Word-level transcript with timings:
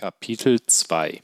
Kapitel 0.00 0.62
2 0.62 1.20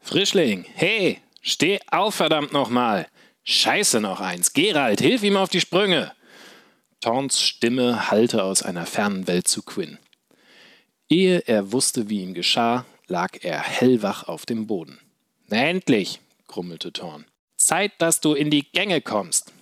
Frischling, 0.00 0.64
hey, 0.76 1.20
steh 1.42 1.80
auf, 1.90 2.14
verdammt 2.14 2.52
nochmal! 2.52 3.08
Scheiße 3.42 4.00
noch 4.00 4.20
eins! 4.20 4.52
Gerald, 4.52 5.00
hilf 5.00 5.24
ihm 5.24 5.36
auf 5.36 5.48
die 5.48 5.60
Sprünge! 5.60 6.12
Thorns 7.00 7.42
Stimme 7.42 8.12
hallte 8.12 8.44
aus 8.44 8.62
einer 8.62 8.86
fernen 8.86 9.26
Welt 9.26 9.48
zu 9.48 9.62
Quinn. 9.64 9.98
Ehe 11.08 11.40
er 11.48 11.72
wusste, 11.72 12.08
wie 12.08 12.22
ihm 12.22 12.32
geschah, 12.32 12.86
lag 13.08 13.38
er 13.42 13.60
hellwach 13.60 14.28
auf 14.28 14.46
dem 14.46 14.68
Boden. 14.68 15.00
Endlich, 15.50 16.20
grummelte 16.46 16.92
Thorn. 16.92 17.24
Zeit, 17.56 17.90
dass 17.98 18.20
du 18.20 18.34
in 18.34 18.52
die 18.52 18.70
Gänge 18.70 19.00
kommst. 19.00 19.52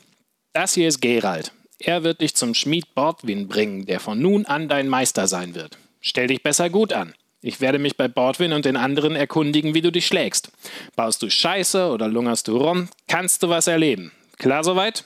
Das 0.52 0.74
hier 0.74 0.88
ist 0.88 1.00
Gerald. 1.00 1.50
Er 1.78 2.04
wird 2.04 2.20
dich 2.20 2.34
zum 2.34 2.52
Schmied 2.52 2.94
Bordwin 2.94 3.48
bringen, 3.48 3.86
der 3.86 4.00
von 4.00 4.20
nun 4.20 4.44
an 4.44 4.68
dein 4.68 4.86
Meister 4.86 5.26
sein 5.26 5.54
wird. 5.54 5.78
Stell 6.02 6.26
dich 6.26 6.42
besser 6.42 6.68
gut 6.68 6.92
an. 6.92 7.14
Ich 7.46 7.60
werde 7.60 7.78
mich 7.78 7.98
bei 7.98 8.08
Bordwin 8.08 8.54
und 8.54 8.64
den 8.64 8.78
anderen 8.78 9.16
erkundigen, 9.16 9.74
wie 9.74 9.82
du 9.82 9.92
dich 9.92 10.06
schlägst. 10.06 10.50
Baust 10.96 11.22
du 11.22 11.28
Scheiße 11.28 11.90
oder 11.90 12.08
lungerst 12.08 12.48
du 12.48 12.56
rum, 12.56 12.88
kannst 13.06 13.42
du 13.42 13.50
was 13.50 13.66
erleben. 13.66 14.12
Klar 14.38 14.64
soweit? 14.64 15.04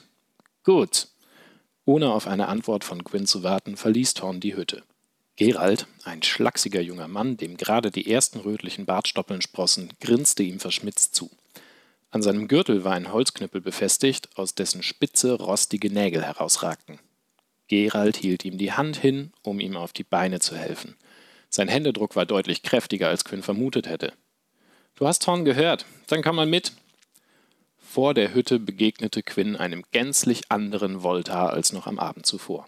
Gut. 0.62 1.08
Ohne 1.84 2.12
auf 2.12 2.28
eine 2.28 2.46
Antwort 2.46 2.84
von 2.84 3.02
Quinn 3.02 3.26
zu 3.26 3.42
warten, 3.42 3.76
verließ 3.76 4.14
Thorn 4.14 4.38
die 4.38 4.54
Hütte. 4.54 4.84
Gerald, 5.34 5.88
ein 6.04 6.22
schlachsiger 6.22 6.80
junger 6.80 7.08
Mann, 7.08 7.36
dem 7.36 7.56
gerade 7.56 7.90
die 7.90 8.08
ersten 8.08 8.38
rötlichen 8.38 8.86
Bartstoppeln 8.86 9.42
sprossen, 9.42 9.92
grinste 10.00 10.44
ihm 10.44 10.60
verschmitzt 10.60 11.16
zu. 11.16 11.30
An 12.12 12.22
seinem 12.22 12.46
Gürtel 12.46 12.84
war 12.84 12.92
ein 12.92 13.12
Holzknüppel 13.12 13.60
befestigt, 13.60 14.28
aus 14.38 14.54
dessen 14.54 14.84
Spitze 14.84 15.32
rostige 15.32 15.92
Nägel 15.92 16.22
herausragten. 16.22 17.00
Gerald 17.66 18.16
hielt 18.16 18.44
ihm 18.44 18.58
die 18.58 18.72
Hand 18.72 18.96
hin, 18.96 19.32
um 19.42 19.58
ihm 19.58 19.76
auf 19.76 19.92
die 19.92 20.04
Beine 20.04 20.38
zu 20.38 20.56
helfen– 20.56 20.94
sein 21.48 21.68
Händedruck 21.68 22.16
war 22.16 22.26
deutlich 22.26 22.62
kräftiger, 22.62 23.08
als 23.08 23.24
Quinn 23.24 23.42
vermutet 23.42 23.88
hätte. 23.88 24.12
Du 24.94 25.06
hast 25.06 25.22
Thorn 25.22 25.44
gehört, 25.44 25.86
dann 26.08 26.22
komm 26.22 26.36
mal 26.36 26.46
mit. 26.46 26.72
Vor 27.78 28.14
der 28.14 28.34
Hütte 28.34 28.58
begegnete 28.58 29.22
Quinn 29.22 29.56
einem 29.56 29.82
gänzlich 29.92 30.50
anderen 30.50 31.02
Voltar 31.02 31.52
als 31.52 31.72
noch 31.72 31.86
am 31.86 31.98
Abend 31.98 32.26
zuvor. 32.26 32.66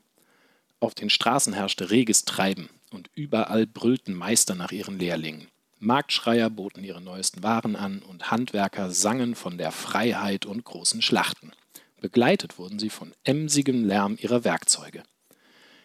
Auf 0.81 0.95
den 0.95 1.11
Straßen 1.11 1.53
herrschte 1.53 1.91
reges 1.91 2.25
Treiben 2.25 2.71
und 2.91 3.11
überall 3.15 3.67
brüllten 3.67 4.15
Meister 4.15 4.55
nach 4.55 4.73
ihren 4.73 4.99
Lehrlingen. 4.99 5.49
Marktschreier 5.79 6.51
boten 6.51 6.85
ihre 6.85 7.01
neuesten 7.01 7.43
Waren 7.43 7.77
an 7.77 8.01
und 8.01 8.31
Handwerker 8.31 8.91
sangen 8.91 9.35
von 9.35 9.59
der 9.59 9.73
Freiheit 9.73 10.47
und 10.47 10.65
großen 10.65 11.03
Schlachten. 11.03 11.53
Begleitet 12.01 12.59
wurden 12.59 12.79
sie 12.79 12.91
von 12.91 13.13
emsigem 13.25 13.85
Lärm 13.85 14.17
ihrer 14.19 14.45
Werkzeuge. 14.45 15.03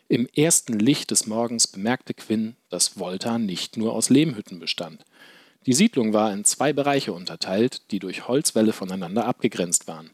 Im 0.08 0.28
ersten 0.36 0.78
Licht 0.78 1.09
des 1.09 1.25
Morgens 1.25 1.66
bemerkte 1.66 2.14
Quinn, 2.14 2.56
dass 2.70 3.00
Volta 3.00 3.39
nicht 3.39 3.75
nur 3.75 3.94
aus 3.94 4.12
Lehmhütten 4.12 4.59
bestand. 4.59 5.03
Die 5.66 5.73
Siedlung 5.73 6.14
war 6.14 6.31
in 6.31 6.45
zwei 6.45 6.73
Bereiche 6.73 7.12
unterteilt, 7.12 7.89
die 7.89 7.97
durch 7.97 8.28
Holzwälle 8.28 8.72
voneinander 8.72 9.25
abgegrenzt 9.25 9.88
waren. 9.88 10.12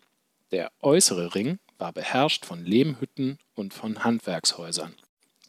Der 0.52 0.72
äußere 0.82 1.36
Ring 1.36 1.60
war 1.78 1.92
beherrscht 1.92 2.46
von 2.46 2.64
Lehmhütten 2.64 3.38
und 3.54 3.74
von 3.74 4.06
Handwerkshäusern. 4.06 4.94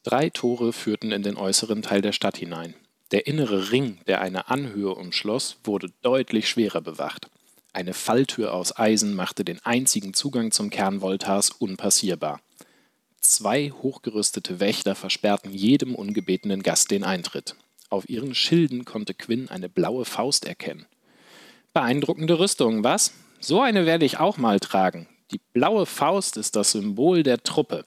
Drei 0.03 0.29
Tore 0.29 0.73
führten 0.73 1.13
in 1.13 1.23
den 1.23 1.37
äußeren 1.37 1.83
Teil 1.83 2.03
der 2.03 2.13
Stadt 2.13 2.37
hinein. 2.37 2.75
Der 3.13 3.29
innere 3.29 3.71
Ring, 3.71 4.01
der 4.09 4.23
eine 4.23 4.49
Anhöhe 4.49 4.93
umschloss, 4.93 5.59
wurde 5.63 5.93
deutlich 6.03 6.49
schwerer 6.49 6.81
bewacht. 6.81 7.31
Eine 7.73 7.95
Falltür 7.95 8.53
aus 8.55 8.77
Eisen 8.77 9.15
machte 9.15 9.45
den 9.45 9.61
einzigen 9.65 10.15
Zugang 10.15 10.51
zum 10.51 10.71
Kern 10.71 11.01
Voltars 11.01 11.51
unpassierbar. 11.51 12.41
Zwei 13.23 13.71
hochgerüstete 13.71 14.61
Wächter 14.61 14.95
versperrten 14.95 15.53
jedem 15.53 15.95
ungebetenen 15.95 16.63
Gast 16.63 16.91
den 16.91 17.05
Eintritt. 17.05 17.55
Auf 17.89 18.09
ihren 18.09 18.35
Schilden 18.35 18.85
konnte 18.85 19.15
Quinn 19.15 19.49
eine 19.49 19.69
blaue 19.69 20.05
Faust 20.05 20.45
erkennen. 20.45 20.87
Beeindruckende 21.73 22.39
Rüstung, 22.39 22.85
was? 22.85 23.13
So 23.41 23.61
eine 23.61 23.87
werde 23.87 24.05
ich 24.05 24.19
auch 24.19 24.37
mal 24.37 24.61
tragen. 24.61 25.09
Die 25.31 25.41
blaue 25.53 25.87
Faust 25.87 26.37
ist 26.37 26.57
das 26.57 26.73
Symbol 26.73 27.23
der 27.23 27.43
Truppe. 27.43 27.87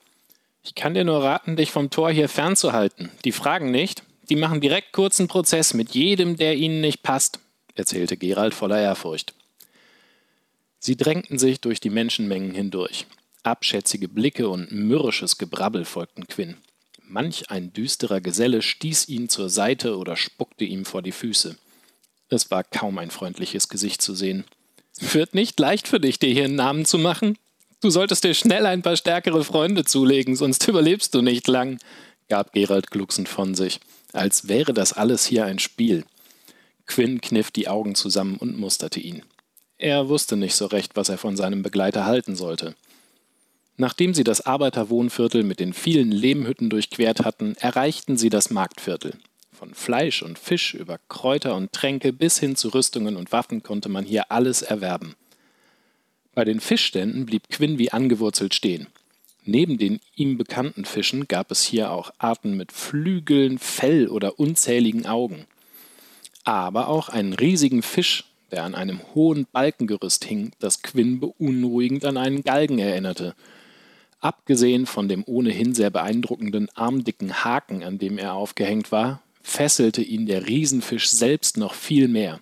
Ich 0.64 0.74
kann 0.74 0.96
dir 0.96 1.04
nur 1.04 1.24
raten, 1.24 1.58
dich 1.58 1.70
vom 1.70 1.92
Tor 1.92 2.12
hier 2.12 2.30
fernzuhalten. 2.30 3.12
Die 3.24 3.32
fragen 3.32 3.70
nicht, 3.70 4.04
die 4.30 4.36
machen 4.36 4.62
direkt 4.62 4.94
kurzen 4.94 5.28
Prozess 5.28 5.74
mit 5.74 5.94
jedem, 5.94 6.38
der 6.38 6.56
ihnen 6.56 6.82
nicht 6.82 7.04
passt, 7.04 7.40
erzählte 7.76 8.18
Gerald 8.18 8.54
voller 8.54 8.82
Ehrfurcht. 8.82 9.36
Sie 10.80 10.96
drängten 10.96 11.38
sich 11.38 11.62
durch 11.62 11.80
die 11.80 11.90
Menschenmengen 11.90 12.52
hindurch. 12.52 13.06
Abschätzige 13.46 14.08
Blicke 14.08 14.50
und 14.50 14.72
mürrisches 14.72 15.38
Gebrabbel 15.38 15.86
folgten 15.86 16.26
Quinn. 16.28 16.58
Manch 17.04 17.52
ein 17.52 17.72
düsterer 17.74 18.20
Geselle 18.20 18.64
stieß 18.64 19.08
ihn 19.08 19.30
zur 19.30 19.50
Seite 19.50 19.98
oder 19.98 20.16
spuckte 20.16 20.66
ihm 20.66 20.84
vor 20.84 21.04
die 21.04 21.12
Füße. 21.12 21.56
Es 22.30 22.50
war 22.50 22.64
kaum 22.64 22.98
ein 22.98 23.12
freundliches 23.12 23.70
Gesicht 23.70 24.02
zu 24.02 24.16
sehen. 24.16 24.46
Wird 25.00 25.36
nicht 25.36 25.60
leicht 25.60 25.88
für 25.88 26.00
dich, 26.00 26.18
dir 26.18 26.34
hier 26.34 26.46
einen 26.46 26.56
Namen 26.56 26.86
zu 26.86 26.98
machen. 26.98 27.38
Du 27.82 27.92
solltest 27.92 28.24
dir 28.24 28.34
schnell 28.34 28.66
ein 28.66 28.82
paar 28.82 28.98
stärkere 28.98 29.44
Freunde 29.44 29.86
zulegen, 29.86 30.36
sonst 30.36 30.68
überlebst 30.68 31.14
du 31.14 31.22
nicht 31.22 31.48
lang, 31.48 31.78
gab 32.30 32.52
Gerald 32.54 32.90
glucksend 32.90 33.30
von 33.30 33.54
sich, 33.54 33.80
als 34.12 34.48
wäre 34.48 34.74
das 34.74 34.94
alles 34.94 35.24
hier 35.24 35.46
ein 35.46 35.60
Spiel. 35.60 36.04
Quinn 36.88 37.22
kniff 37.22 37.52
die 37.52 37.68
Augen 37.68 37.94
zusammen 37.94 38.38
und 38.38 38.58
musterte 38.58 39.00
ihn. 39.00 39.22
Er 39.78 40.10
wusste 40.10 40.36
nicht 40.36 40.56
so 40.56 40.66
recht, 40.66 40.96
was 40.96 41.10
er 41.10 41.20
von 41.20 41.38
seinem 41.38 41.62
Begleiter 41.62 42.06
halten 42.06 42.36
sollte. 42.36 42.76
Nachdem 43.78 44.14
sie 44.14 44.24
das 44.24 44.46
Arbeiterwohnviertel 44.46 45.44
mit 45.44 45.60
den 45.60 45.74
vielen 45.74 46.12
Lehmhütten 46.12 46.70
durchquert 46.70 47.26
hatten, 47.26 47.56
erreichten 47.60 48.18
sie 48.18 48.30
das 48.30 48.50
Marktviertel. 48.50 49.18
Von 49.52 49.74
Fleisch 49.74 50.24
und 50.24 50.40
Fisch 50.40 50.74
über 50.74 51.00
Kräuter 51.10 51.56
und 51.56 51.74
Tränke 51.74 52.14
bis 52.14 52.40
hin 52.40 52.56
zu 52.56 52.70
Rüstungen 52.70 53.18
und 53.18 53.32
Waffen 53.32 53.64
konnte 53.64 53.90
man 53.90 54.06
hier 54.06 54.32
alles 54.32 54.62
erwerben. 54.62 55.16
Bei 56.34 56.46
den 56.46 56.60
Fischständen 56.60 57.26
blieb 57.26 57.50
Quinn 57.50 57.78
wie 57.78 57.92
angewurzelt 57.92 58.54
stehen. 58.54 58.88
Neben 59.44 59.78
den 59.78 60.00
ihm 60.16 60.38
bekannten 60.38 60.86
Fischen 60.86 61.28
gab 61.28 61.52
es 61.52 61.64
hier 61.64 61.92
auch 61.92 62.12
Arten 62.18 62.58
mit 62.58 62.72
Flügeln, 62.72 63.60
Fell 63.60 64.08
oder 64.08 64.40
unzähligen 64.40 65.06
Augen. 65.06 65.46
Aber 66.44 66.88
auch 66.88 67.10
einen 67.10 67.34
riesigen 67.34 67.82
Fisch, 67.82 68.26
der 68.52 68.64
an 68.64 68.76
einem 68.76 69.02
hohen 69.14 69.48
Balkengerüst 69.52 70.26
hing, 70.26 70.52
das 70.60 70.82
Quinn 70.82 71.20
beunruhigend 71.20 72.06
an 72.06 72.16
einen 72.16 72.42
Galgen 72.42 72.80
erinnerte– 72.80 73.36
Abgesehen 74.26 74.88
von 74.88 75.08
dem 75.08 75.24
ohnehin 75.28 75.76
sehr 75.76 75.92
beeindruckenden 75.92 76.68
armdicken 76.74 77.44
Haken, 77.44 77.84
an 77.84 78.00
dem 78.00 78.18
er 78.18 78.34
aufgehängt 78.34 78.92
war, 78.92 79.22
fesselte 79.44 80.02
ihn 80.02 80.26
der 80.26 80.48
Riesenfisch 80.48 81.12
selbst 81.12 81.58
noch 81.58 81.76
viel 81.76 82.08
mehr. 82.08 82.40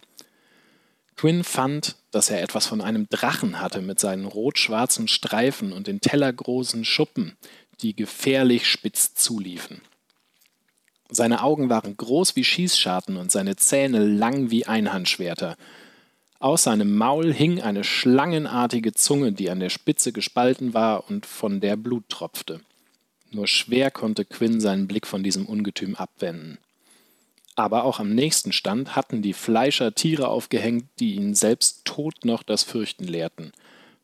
Quinn 1.18 1.44
fand, 1.44 1.98
dass 2.12 2.30
er 2.30 2.42
etwas 2.42 2.68
von 2.68 2.80
einem 2.80 3.10
Drachen 3.10 3.60
hatte 3.60 3.82
mit 3.82 4.00
seinen 4.00 4.24
rot-schwarzen 4.24 5.10
Streifen 5.10 5.74
und 5.74 5.88
den 5.88 6.00
tellergroßen 6.00 6.86
Schuppen, 6.86 7.36
die 7.82 7.94
gefährlich 7.94 8.66
spitz 8.66 9.14
zuliefen. 9.14 9.82
Seine 11.10 11.44
Augen 11.44 11.70
waren 11.70 11.98
groß 11.98 12.38
wie 12.38 12.46
Schießscharten 12.46 13.18
und 13.18 13.30
seine 13.30 13.58
Zähne 13.58 14.00
lang 14.00 14.52
wie 14.52 14.66
Einhandschwerter, 14.66 15.58
aus 16.44 16.64
seinem 16.64 16.98
Maul 16.98 17.34
hing 17.34 17.62
eine 17.62 17.86
schlangenartige 17.86 18.94
Zunge, 18.94 19.31
die 19.31 19.50
an 19.50 19.62
der 19.62 19.70
Spitze 19.70 20.12
gespalten 20.12 20.74
war 20.74 21.09
und 21.09 21.26
von 21.26 21.62
der 21.62 21.78
Blut 21.78 22.09
tropfte. 22.09 22.59
Nur 23.31 23.48
schwer 23.48 23.92
konnte 23.92 24.26
Quinn 24.26 24.59
seinen 24.59 24.88
Blick 24.88 25.08
von 25.08 25.24
diesem 25.24 25.46
Ungetüm 25.46 25.96
abwenden. 25.96 26.58
Aber 27.56 27.86
auch 27.86 28.02
am 28.02 28.14
nächsten 28.14 28.52
Stand 28.52 28.94
hatten 28.94 29.22
die 29.22 29.31
Fleischer 29.31 29.96
Tiere 29.96 30.28
aufgehängt, 30.28 30.86
die 31.00 31.16
ihn 31.16 31.34
selbst 31.34 31.86
tot 31.86 32.26
noch 32.26 32.44
das 32.44 32.64
Fürchten 32.64 33.06
lehrten. 33.06 33.54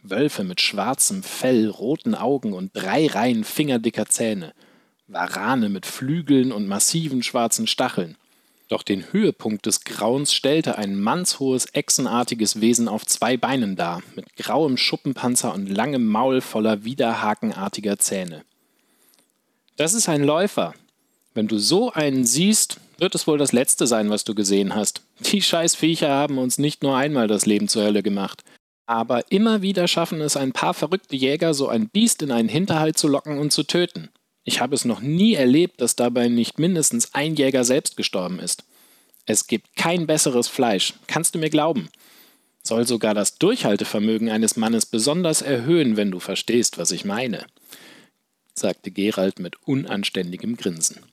Wölfe 0.02 0.46
mit 0.46 0.62
schwarzem 0.62 1.24
Fell, 1.24 1.68
roten 1.68 2.16
Augen 2.16 2.54
und 2.54 2.72
drei 2.74 3.08
Reihen 3.08 3.44
fingerdicker 3.44 4.06
Zähne. 4.06 4.54
Warane 5.08 5.68
mit 5.68 5.86
Flügeln 5.86 6.54
und 6.54 6.70
massiven 6.70 7.22
schwarzen 7.22 7.68
Stacheln. 7.68 8.16
Doch 8.70 8.84
den 8.84 9.12
Höhepunkt 9.12 9.66
des 9.66 9.84
Grauens 9.84 10.32
stellte 10.32 10.78
ein 10.78 10.96
mannshohes, 10.96 11.66
echsenartiges 11.74 12.62
Wesen 12.62 12.88
auf 12.88 13.04
zwei 13.04 13.36
Beinen 13.36 13.76
dar, 13.76 14.04
mit 14.16 14.36
grauem 14.36 14.78
Schuppenpanzer 14.78 15.54
und 15.54 15.68
langem 15.68 16.06
Maul 16.06 16.40
voller 16.40 16.84
widerhakenartiger 16.86 17.98
Zähne. 17.98 18.44
Das 19.76 19.96
ist 19.96 20.08
ein 20.08 20.24
Läufer. 20.24 20.76
Wenn 21.34 21.48
du 21.48 21.58
so 21.58 21.92
einen 21.92 22.26
siehst, 22.26 22.80
wird 23.00 23.16
es 23.16 23.26
wohl 23.26 23.40
das 23.40 23.54
letzte 23.54 23.88
sein, 23.88 24.12
was 24.12 24.24
du 24.24 24.36
gesehen 24.36 24.76
hast. 24.76 25.02
Die 25.32 25.42
Scheißviecher 25.42 26.10
haben 26.10 26.38
uns 26.38 26.60
nicht 26.60 26.84
nur 26.84 26.96
einmal 26.96 27.28
das 27.28 27.48
Leben 27.48 27.68
zur 27.68 27.84
Hölle 27.84 28.04
gemacht. 28.04 28.44
Aber 28.86 29.32
immer 29.32 29.62
wieder 29.64 29.88
schaffen 29.88 30.22
es 30.22 30.38
ein 30.38 30.52
paar 30.52 30.74
verrückte 30.76 31.16
Jäger, 31.16 31.56
so 31.56 31.70
ein 31.70 31.90
Biest 31.90 32.22
in 32.22 32.32
einen 32.32 32.50
Hinterhalt 32.50 32.98
zu 32.98 33.08
locken 33.08 33.40
und 33.40 33.52
zu 33.52 33.64
töten. 33.64 34.10
Ich 34.44 34.62
habe 34.62 34.76
es 34.76 34.86
noch 34.86 35.02
nie 35.02 35.36
erlebt, 35.36 35.82
dass 35.82 35.96
dabei 35.96 36.28
nicht 36.28 36.60
mindestens 36.60 37.14
ein 37.14 37.36
Jäger 37.36 37.64
selbst 37.64 37.98
gestorben 37.98 38.40
ist. 38.40 38.64
Es 39.26 39.48
gibt 39.48 39.76
kein 39.76 40.08
besseres 40.08 40.48
Fleisch, 40.48 40.94
kannst 41.08 41.36
du 41.36 41.40
mir 41.40 41.50
glauben. 41.50 41.90
Soll 42.64 42.88
sogar 42.88 43.14
das 43.14 43.38
Durchhaltevermögen 43.38 44.30
eines 44.30 44.56
Mannes 44.56 44.86
besonders 44.86 45.42
erhöhen, 45.42 45.98
wenn 45.98 46.12
du 46.12 46.20
verstehst, 46.20 46.78
was 46.78 46.92
ich 46.92 47.06
meine, 47.06 47.46
sagte 48.54 48.92
Gerald 48.92 49.40
mit 49.40 49.56
unanständigem 49.66 50.58
Grinsen. 50.58 51.04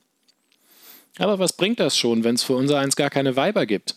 Aber 1.19 1.39
was 1.39 1.55
bringt 1.55 1.81
das 1.81 1.97
schon, 1.97 2.25
wenn 2.25 2.35
es 2.35 2.43
für 2.43 2.57
unser 2.57 2.79
eins 2.79 2.97
gar 2.97 3.11
keine 3.11 3.37
Weiber 3.37 3.67
gibt? 3.67 3.97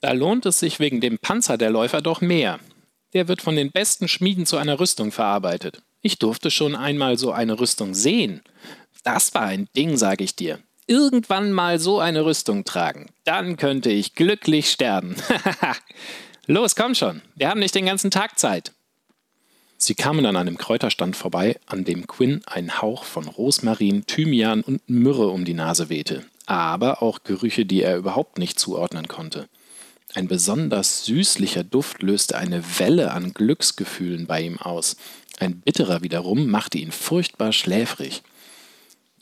Da 0.00 0.12
lohnt 0.12 0.44
es 0.44 0.58
sich 0.58 0.80
wegen 0.80 1.00
dem 1.00 1.18
Panzer 1.18 1.56
der 1.56 1.70
Läufer 1.70 2.02
doch 2.02 2.20
mehr. 2.20 2.60
Der 3.14 3.28
wird 3.28 3.40
von 3.40 3.56
den 3.56 3.70
besten 3.70 4.08
Schmieden 4.08 4.44
zu 4.44 4.56
einer 4.58 4.78
Rüstung 4.78 5.12
verarbeitet. 5.12 5.80
Ich 6.06 6.18
durfte 6.18 6.50
schon 6.50 6.76
einmal 6.76 7.16
so 7.16 7.32
eine 7.32 7.58
Rüstung 7.58 7.94
sehen. 7.94 8.42
Das 9.04 9.32
war 9.32 9.44
ein 9.44 9.68
Ding, 9.74 9.96
sage 9.96 10.22
ich 10.22 10.36
dir. 10.36 10.58
Irgendwann 10.86 11.50
mal 11.50 11.78
so 11.78 11.98
eine 11.98 12.26
Rüstung 12.26 12.64
tragen. 12.64 13.06
Dann 13.24 13.56
könnte 13.56 13.88
ich 13.88 14.14
glücklich 14.14 14.70
sterben. 14.70 15.16
Los, 16.46 16.76
komm 16.76 16.94
schon. 16.94 17.22
Wir 17.36 17.48
haben 17.48 17.58
nicht 17.58 17.74
den 17.74 17.86
ganzen 17.86 18.10
Tag 18.10 18.38
Zeit. 18.38 18.72
Sie 19.78 19.94
kamen 19.94 20.26
an 20.26 20.36
einem 20.36 20.58
Kräuterstand 20.58 21.16
vorbei, 21.16 21.58
an 21.64 21.84
dem 21.86 22.06
Quinn 22.06 22.42
ein 22.44 22.82
Hauch 22.82 23.04
von 23.04 23.26
Rosmarin, 23.26 24.04
Thymian 24.04 24.60
und 24.60 24.82
Myrrhe 24.90 25.28
um 25.28 25.46
die 25.46 25.54
Nase 25.54 25.88
wehte, 25.88 26.22
aber 26.44 27.02
auch 27.02 27.20
Gerüche, 27.24 27.64
die 27.64 27.80
er 27.80 27.96
überhaupt 27.96 28.36
nicht 28.36 28.60
zuordnen 28.60 29.08
konnte. 29.08 29.48
Ein 30.14 30.28
besonders 30.28 31.06
süßlicher 31.06 31.64
Duft 31.64 32.02
löste 32.02 32.38
eine 32.38 32.62
Welle 32.78 33.10
an 33.10 33.32
Glücksgefühlen 33.34 34.26
bei 34.26 34.42
ihm 34.42 34.58
aus. 34.58 34.96
Ein 35.38 35.60
bitterer 35.60 36.02
wiederum 36.02 36.46
machte 36.48 36.78
ihn 36.78 36.92
furchtbar 36.92 37.52
schläfrig. 37.52 38.22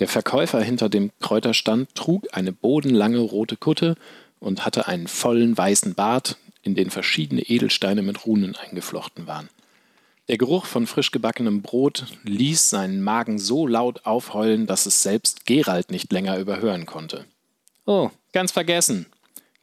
Der 0.00 0.08
Verkäufer 0.08 0.62
hinter 0.62 0.88
dem 0.88 1.10
Kräuterstand 1.20 1.94
trug 1.94 2.28
eine 2.32 2.52
bodenlange 2.52 3.20
rote 3.20 3.56
Kutte 3.56 3.96
und 4.40 4.64
hatte 4.64 4.88
einen 4.88 5.06
vollen 5.06 5.56
weißen 5.56 5.94
Bart, 5.94 6.36
in 6.62 6.74
den 6.74 6.90
verschiedene 6.90 7.42
Edelsteine 7.42 8.02
mit 8.02 8.24
Runen 8.24 8.56
eingeflochten 8.56 9.26
waren. 9.26 9.48
Der 10.28 10.38
Geruch 10.38 10.66
von 10.66 10.86
frisch 10.86 11.10
gebackenem 11.10 11.62
Brot 11.62 12.06
ließ 12.22 12.70
seinen 12.70 13.02
Magen 13.02 13.38
so 13.38 13.66
laut 13.66 14.06
aufheulen, 14.06 14.66
dass 14.66 14.86
es 14.86 15.02
selbst 15.02 15.46
Gerald 15.46 15.90
nicht 15.90 16.12
länger 16.12 16.38
überhören 16.38 16.86
konnte. 16.86 17.24
Oh, 17.84 18.10
ganz 18.32 18.52
vergessen, 18.52 19.06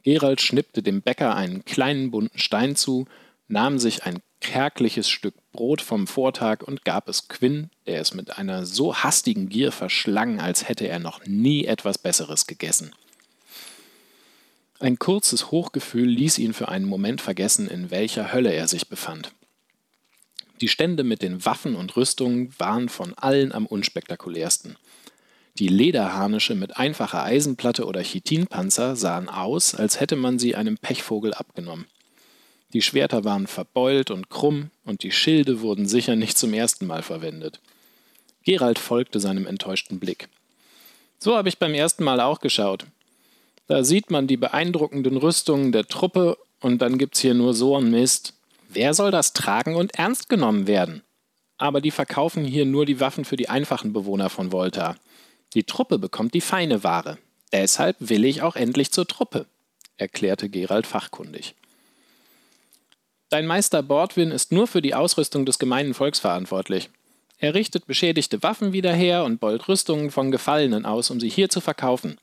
Gerald 0.02 0.40
schnippte 0.40 0.82
dem 0.82 1.02
Bäcker 1.02 1.34
einen 1.34 1.64
kleinen 1.64 2.10
bunten 2.10 2.38
Stein 2.38 2.76
zu, 2.76 3.06
nahm 3.48 3.78
sich 3.78 4.04
ein 4.04 4.20
kärgliches 4.40 5.08
Stück 5.08 5.34
Brot 5.52 5.82
vom 5.82 6.06
Vortag 6.06 6.62
und 6.62 6.84
gab 6.84 7.08
es 7.08 7.28
Quinn, 7.28 7.70
der 7.86 8.00
es 8.00 8.14
mit 8.14 8.38
einer 8.38 8.64
so 8.64 8.94
hastigen 8.94 9.48
Gier 9.48 9.72
verschlang, 9.72 10.40
als 10.40 10.68
hätte 10.68 10.86
er 10.86 10.98
noch 10.98 11.26
nie 11.26 11.64
etwas 11.64 11.98
Besseres 11.98 12.46
gegessen. 12.46 12.94
Ein 14.78 14.98
kurzes 14.98 15.50
Hochgefühl 15.50 16.08
ließ 16.08 16.38
ihn 16.38 16.54
für 16.54 16.68
einen 16.68 16.86
Moment 16.86 17.20
vergessen, 17.20 17.68
in 17.68 17.90
welcher 17.90 18.32
Hölle 18.32 18.52
er 18.52 18.66
sich 18.66 18.88
befand. 18.88 19.32
Die 20.60 20.68
Stände 20.68 21.04
mit 21.04 21.22
den 21.22 21.44
Waffen 21.44 21.74
und 21.74 21.96
Rüstungen 21.96 22.54
waren 22.58 22.88
von 22.88 23.14
allen 23.14 23.52
am 23.52 23.66
unspektakulärsten. 23.66 24.76
Die 25.58 25.68
Lederharnische 25.68 26.54
mit 26.54 26.76
einfacher 26.76 27.24
Eisenplatte 27.24 27.86
oder 27.86 28.02
Chitinpanzer 28.02 28.96
sahen 28.96 29.28
aus, 29.28 29.74
als 29.74 30.00
hätte 30.00 30.16
man 30.16 30.38
sie 30.38 30.54
einem 30.54 30.78
Pechvogel 30.78 31.34
abgenommen. 31.34 31.86
Die 32.72 32.82
Schwerter 32.82 33.24
waren 33.24 33.46
verbeult 33.46 34.10
und 34.10 34.30
krumm, 34.30 34.70
und 34.84 35.02
die 35.02 35.12
Schilde 35.12 35.60
wurden 35.60 35.86
sicher 35.88 36.16
nicht 36.16 36.38
zum 36.38 36.54
ersten 36.54 36.86
Mal 36.86 37.02
verwendet. 37.02 37.60
Gerald 38.44 38.78
folgte 38.78 39.20
seinem 39.20 39.46
enttäuschten 39.46 39.98
Blick. 39.98 40.28
So 41.18 41.36
habe 41.36 41.48
ich 41.48 41.58
beim 41.58 41.74
ersten 41.74 42.04
Mal 42.04 42.20
auch 42.20 42.40
geschaut. 42.40 42.86
Da 43.66 43.84
sieht 43.84 44.10
man 44.10 44.26
die 44.26 44.36
beeindruckenden 44.36 45.16
Rüstungen 45.16 45.72
der 45.72 45.86
Truppe 45.86 46.38
und 46.60 46.80
dann 46.80 46.98
gibt's 46.98 47.20
hier 47.20 47.34
nur 47.34 47.54
so 47.54 47.76
einen 47.76 47.90
Mist. 47.90 48.34
Wer 48.68 48.94
soll 48.94 49.10
das 49.10 49.32
tragen 49.32 49.76
und 49.76 49.94
ernst 49.96 50.28
genommen 50.28 50.66
werden? 50.66 51.02
Aber 51.58 51.80
die 51.80 51.90
verkaufen 51.90 52.44
hier 52.44 52.64
nur 52.64 52.86
die 52.86 53.00
Waffen 53.00 53.24
für 53.24 53.36
die 53.36 53.48
einfachen 53.48 53.92
Bewohner 53.92 54.30
von 54.30 54.50
Volta. 54.52 54.96
Die 55.54 55.64
Truppe 55.64 55.98
bekommt 55.98 56.34
die 56.34 56.40
feine 56.40 56.84
Ware. 56.84 57.18
Deshalb 57.52 57.96
will 57.98 58.24
ich 58.24 58.42
auch 58.42 58.56
endlich 58.56 58.92
zur 58.92 59.06
Truppe, 59.06 59.46
erklärte 59.96 60.48
Gerald 60.48 60.86
fachkundig. 60.86 61.54
Dein 63.30 63.46
Meister 63.46 63.84
Bordwin 63.84 64.32
ist 64.32 64.50
nur 64.50 64.66
für 64.66 64.82
die 64.82 64.92
Ausrüstung 64.92 65.46
des 65.46 65.60
gemeinen 65.60 65.94
Volks 65.94 66.18
verantwortlich. 66.18 66.90
Er 67.38 67.54
richtet 67.54 67.86
beschädigte 67.86 68.42
Waffen 68.42 68.72
wieder 68.72 68.92
her 68.92 69.22
und 69.22 69.38
beult 69.38 69.68
Rüstungen 69.68 70.10
von 70.10 70.32
Gefallenen 70.32 70.84
aus, 70.84 71.10
um 71.12 71.20
sie 71.20 71.28
hier 71.28 71.48
zu 71.48 71.60
verkaufen. 71.60 72.18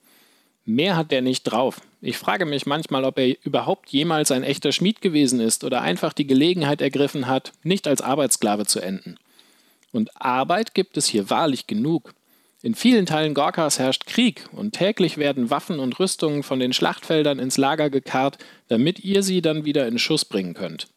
Mehr 0.66 0.98
hat 0.98 1.12
der 1.12 1.22
nicht 1.22 1.44
drauf. 1.44 1.80
Ich 2.02 2.18
frage 2.18 2.46
mich 2.46 2.66
manchmal, 2.66 3.06
ob 3.06 3.18
er 3.20 3.38
überhaupt 3.46 3.90
jemals 3.90 4.32
ein 4.32 4.44
echter 4.44 4.74
Schmied 4.74 5.02
gewesen 5.02 5.40
ist 5.40 5.64
oder 5.64 5.82
einfach 5.82 6.12
die 6.12 6.28
Gelegenheit 6.28 6.82
ergriffen 6.82 7.28
hat, 7.28 7.54
nicht 7.64 7.88
als 7.88 8.02
Arbeitssklave 8.02 8.66
zu 8.66 8.82
enden. 8.82 9.18
Und 9.94 10.22
Arbeit 10.22 10.74
gibt 10.74 10.98
es 10.98 11.08
hier 11.08 11.30
wahrlich 11.30 11.68
genug. 11.68 12.14
In 12.62 12.76
vielen 12.76 13.06
Teilen 13.06 13.34
Gorkas 13.34 13.80
herrscht 13.80 14.08
Krieg 14.08 14.44
und 14.52 14.74
täglich 14.74 15.18
werden 15.18 15.50
Waffen 15.52 15.80
und 15.80 15.98
Rüstungen 16.02 16.44
von 16.44 16.60
den 16.60 16.74
Schlachtfeldern 16.74 17.40
ins 17.40 17.58
Lager 17.58 17.90
gekarrt, 17.90 18.40
damit 18.68 19.00
ihr 19.00 19.24
sie 19.24 19.42
dann 19.42 19.64
wieder 19.64 19.88
in 19.88 20.00
Schuss 20.00 20.26
bringen 20.26 20.54
könnt. 20.54 20.90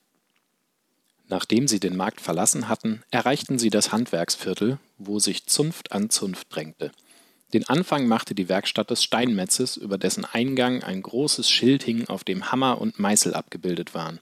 Nachdem 1.30 1.68
sie 1.68 1.78
den 1.78 1.96
Markt 1.96 2.20
verlassen 2.20 2.68
hatten, 2.68 3.04
erreichten 3.12 3.56
sie 3.60 3.70
das 3.70 3.92
Handwerksviertel, 3.92 4.78
wo 4.98 5.20
sich 5.20 5.46
Zunft 5.46 5.92
an 5.92 6.10
Zunft 6.10 6.48
drängte. 6.50 6.90
Den 7.52 7.68
Anfang 7.68 8.08
machte 8.08 8.34
die 8.34 8.48
Werkstatt 8.48 8.90
des 8.90 9.04
Steinmetzes, 9.04 9.76
über 9.76 9.96
dessen 9.96 10.24
Eingang 10.24 10.82
ein 10.82 11.02
großes 11.02 11.48
Schild 11.48 11.84
hing, 11.84 12.08
auf 12.08 12.24
dem 12.24 12.50
Hammer 12.50 12.80
und 12.80 12.98
Meißel 12.98 13.34
abgebildet 13.34 13.94
waren. 13.94 14.18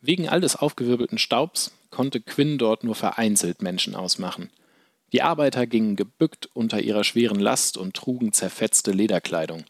Wegen 0.00 0.28
all 0.28 0.40
des 0.40 0.56
aufgewirbelten 0.56 1.18
Staubs 1.18 1.70
konnte 1.90 2.20
Quinn 2.20 2.58
dort 2.58 2.82
nur 2.82 2.96
vereinzelt 2.96 3.62
Menschen 3.62 3.94
ausmachen. 3.94 4.50
Die 5.12 5.22
Arbeiter 5.22 5.68
gingen 5.68 5.94
gebückt 5.94 6.48
unter 6.52 6.80
ihrer 6.80 7.04
schweren 7.04 7.38
Last 7.38 7.76
und 7.76 7.94
trugen 7.94 8.32
zerfetzte 8.32 8.90
Lederkleidung. 8.90 9.64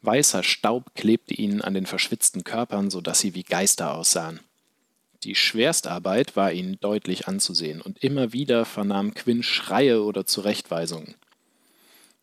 Weißer 0.00 0.42
Staub 0.42 0.94
klebte 0.94 1.34
ihnen 1.34 1.60
an 1.60 1.74
den 1.74 1.84
verschwitzten 1.84 2.44
Körpern, 2.44 2.90
so 2.90 3.02
dass 3.02 3.20
sie 3.20 3.34
wie 3.34 3.42
Geister 3.42 3.94
aussahen. 3.94 4.40
Die 5.24 5.34
Schwerstarbeit 5.34 6.36
war 6.36 6.52
ihnen 6.52 6.78
deutlich 6.80 7.26
anzusehen, 7.26 7.80
und 7.80 8.02
immer 8.04 8.32
wieder 8.32 8.64
vernahm 8.64 9.14
Quinn 9.14 9.42
Schreie 9.42 10.02
oder 10.02 10.26
Zurechtweisungen. 10.26 11.16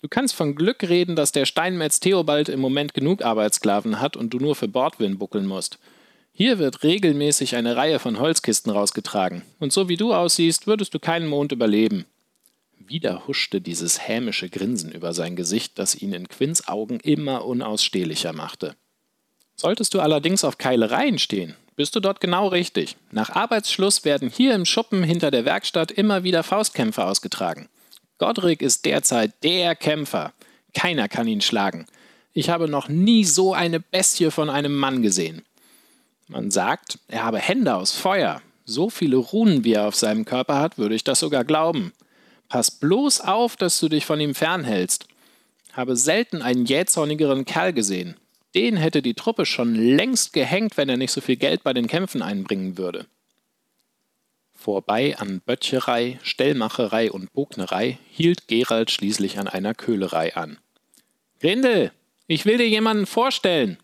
Du 0.01 0.07
kannst 0.07 0.35
von 0.35 0.55
Glück 0.55 0.83
reden, 0.83 1.15
dass 1.15 1.31
der 1.31 1.45
Steinmetz 1.45 1.99
Theobald 1.99 2.47
im 2.47 2.59
Moment 2.59 2.93
genug 2.93 3.23
Arbeitssklaven 3.23 3.99
hat 3.99 4.15
und 4.15 4.33
du 4.33 4.37
nur 4.37 4.55
für 4.55 4.67
Bordwin 4.67 5.17
buckeln 5.17 5.45
musst. 5.45 5.79
Hier 6.31 6.59
wird 6.59 6.83
regelmäßig 6.83 7.55
eine 7.55 7.75
Reihe 7.75 7.99
von 7.99 8.19
Holzkisten 8.19 8.71
rausgetragen, 8.71 9.41
und 9.59 9.73
so 9.73 9.89
wie 9.89 9.97
du 9.97 10.13
aussiehst, 10.13 10.67
würdest 10.67 10.93
du 10.93 10.99
keinen 10.99 11.27
Mond 11.27 11.51
überleben. 11.51 12.05
Wieder 12.77 13.27
huschte 13.27 13.61
dieses 13.61 14.07
hämische 14.07 14.49
Grinsen 14.49 14.91
über 14.91 15.13
sein 15.13 15.35
Gesicht, 15.35 15.79
das 15.79 15.95
ihn 15.95 16.13
in 16.13 16.29
Quinns 16.29 16.67
Augen 16.67 16.99
immer 16.99 17.45
unausstehlicher 17.45 18.31
machte. 18.31 18.75
Solltest 19.55 19.93
du 19.93 20.01
allerdings 20.01 20.43
auf 20.43 20.57
Keilereien 20.57 21.17
stehen, 21.17 21.55
bist 21.75 21.95
du 21.95 21.99
dort 21.99 22.19
genau 22.19 22.47
richtig. 22.47 22.95
Nach 23.11 23.29
Arbeitsschluss 23.29 24.05
werden 24.05 24.29
hier 24.29 24.55
im 24.55 24.65
Schuppen 24.65 25.03
hinter 25.03 25.31
der 25.31 25.45
Werkstatt 25.45 25.91
immer 25.91 26.23
wieder 26.23 26.43
Faustkämpfe 26.43 27.03
ausgetragen. 27.05 27.67
Godric 28.17 28.61
ist 28.61 28.85
derzeit 28.85 29.43
der 29.43 29.75
Kämpfer. 29.75 30.33
Keiner 30.73 31.07
kann 31.07 31.27
ihn 31.27 31.41
schlagen. 31.41 31.85
Ich 32.33 32.49
habe 32.49 32.67
noch 32.67 32.87
nie 32.87 33.25
so 33.25 33.53
eine 33.53 33.79
Bestie 33.79 34.31
von 34.31 34.49
einem 34.49 34.75
Mann 34.75 35.01
gesehen. 35.01 35.43
Man 36.27 36.49
sagt, 36.51 36.99
er 37.07 37.23
habe 37.23 37.39
Hände 37.39 37.75
aus 37.75 37.91
Feuer. 37.91 38.41
So 38.65 38.89
viele 38.89 39.17
Runen, 39.17 39.63
wie 39.63 39.73
er 39.73 39.87
auf 39.87 39.95
seinem 39.95 40.25
Körper 40.25 40.59
hat, 40.59 40.77
würde 40.77 40.95
ich 40.95 41.03
das 41.03 41.19
sogar 41.19 41.43
glauben. 41.43 41.93
Pass 42.49 42.71
bloß 42.71 43.21
auf, 43.21 43.57
dass 43.57 43.79
du 43.79 43.89
dich 43.89 44.05
von 44.05 44.19
ihm 44.19 44.33
fernhältst. 44.33 45.07
Habe 45.73 45.95
selten 45.95 46.41
einen 46.41 46.65
jähzornigeren 46.65 47.45
Kerl 47.45 47.73
gesehen. 47.73 48.15
Den 48.55 48.77
hätte 48.77 49.01
die 49.01 49.13
Truppe 49.13 49.45
schon 49.45 49.75
längst 49.75 50.33
gehängt, 50.33 50.77
wenn 50.77 50.89
er 50.89 50.97
nicht 50.97 51.11
so 51.11 51.21
viel 51.21 51.35
Geld 51.35 51.63
bei 51.63 51.73
den 51.73 51.87
Kämpfen 51.87 52.21
einbringen 52.21 52.77
würde. 52.77 53.05
Vorbei 54.53 55.17
an 55.17 55.41
Böttcherei, 55.41 56.19
Stellmacherei 56.23 57.11
und 57.11 57.33
Bognerei 57.33 57.99
hielt 58.09 58.47
Gerald 58.47 58.89
schließlich 58.89 59.37
an 59.37 59.49
einer 59.49 59.73
Köhlerei 59.73 60.35
an. 60.35 60.57
Grindel, 61.41 61.91
ich 62.27 62.45
will 62.45 62.57
dir 62.57 62.67
jemanden 62.67 63.05
vorstellen, 63.05 63.77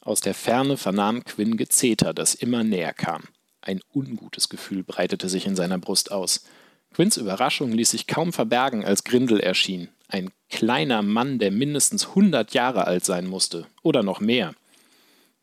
aus 0.00 0.20
der 0.20 0.34
Ferne 0.34 0.76
vernahm 0.76 1.24
Quinn 1.24 1.56
Gezeter, 1.56 2.14
das 2.14 2.34
immer 2.34 2.64
näher 2.64 2.92
kam. 2.94 3.24
Ein 3.60 3.80
ungutes 3.92 4.48
Gefühl 4.48 4.82
breitete 4.82 5.28
sich 5.28 5.46
in 5.46 5.54
seiner 5.54 5.78
Brust 5.78 6.10
aus. 6.10 6.44
Quinns 6.92 7.16
Überraschung 7.16 7.72
ließ 7.72 7.90
sich 7.90 8.06
kaum 8.06 8.32
verbergen, 8.32 8.84
als 8.84 9.04
Grindel 9.04 9.40
erschien. 9.40 9.88
Ein 10.12 10.30
kleiner 10.50 11.00
Mann, 11.00 11.38
der 11.38 11.50
mindestens 11.50 12.14
hundert 12.14 12.52
Jahre 12.52 12.86
alt 12.86 13.02
sein 13.02 13.26
musste, 13.26 13.66
oder 13.82 14.02
noch 14.02 14.20
mehr. 14.20 14.54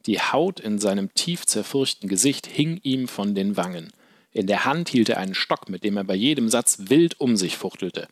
Die 0.05 0.19
Haut 0.19 0.59
in 0.59 0.77
seinem 0.77 1.11
tief 1.15 1.47
zerfurchten 1.47 2.07
Gesicht 2.07 2.45
hing 2.45 2.79
ihm 2.83 3.07
von 3.07 3.33
den 3.33 3.57
Wangen. 3.57 3.91
In 4.31 4.45
der 4.45 4.65
Hand 4.65 4.89
hielt 4.89 5.09
er 5.09 5.17
einen 5.17 5.33
Stock, 5.33 5.69
mit 5.69 5.83
dem 5.83 5.97
er 5.97 6.03
bei 6.03 6.13
jedem 6.13 6.49
Satz 6.49 6.77
wild 6.81 7.19
um 7.19 7.35
sich 7.35 7.57
fuchtelte. 7.57 8.07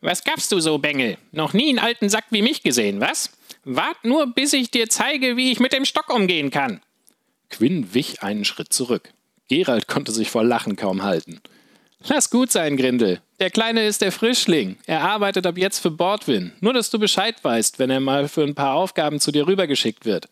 Was 0.00 0.24
gabst 0.24 0.50
du 0.50 0.60
so, 0.60 0.78
Bengel? 0.78 1.18
Noch 1.30 1.52
nie 1.52 1.68
einen 1.68 1.78
alten 1.78 2.08
Sack 2.08 2.24
wie 2.30 2.40
mich 2.40 2.62
gesehen, 2.62 3.02
was? 3.02 3.32
Wart 3.64 4.02
nur, 4.02 4.32
bis 4.32 4.54
ich 4.54 4.70
dir 4.70 4.88
zeige, 4.88 5.36
wie 5.36 5.52
ich 5.52 5.60
mit 5.60 5.74
dem 5.74 5.84
Stock 5.84 6.08
umgehen 6.08 6.50
kann. 6.50 6.80
Quinn 7.50 7.92
wich 7.92 8.22
einen 8.22 8.46
Schritt 8.46 8.72
zurück. 8.72 9.12
Gerald 9.48 9.88
konnte 9.88 10.10
sich 10.10 10.30
vor 10.30 10.42
Lachen 10.42 10.76
kaum 10.76 11.02
halten. 11.02 11.42
Lass 12.08 12.30
gut 12.30 12.50
sein, 12.50 12.78
Grindel. 12.78 13.20
Der 13.38 13.50
Kleine 13.50 13.86
ist 13.86 14.00
der 14.00 14.12
Frischling. 14.12 14.76
Er 14.86 15.02
arbeitet 15.02 15.46
ab 15.46 15.58
jetzt 15.58 15.80
für 15.80 15.90
Bordwin. 15.90 16.52
Nur, 16.60 16.72
dass 16.72 16.88
du 16.88 16.98
Bescheid 16.98 17.36
weißt, 17.42 17.78
wenn 17.78 17.90
er 17.90 18.00
mal 18.00 18.28
für 18.28 18.42
ein 18.42 18.54
paar 18.54 18.74
Aufgaben 18.74 19.20
zu 19.20 19.30
dir 19.30 19.46
rübergeschickt 19.46 20.06
wird. 20.06 20.28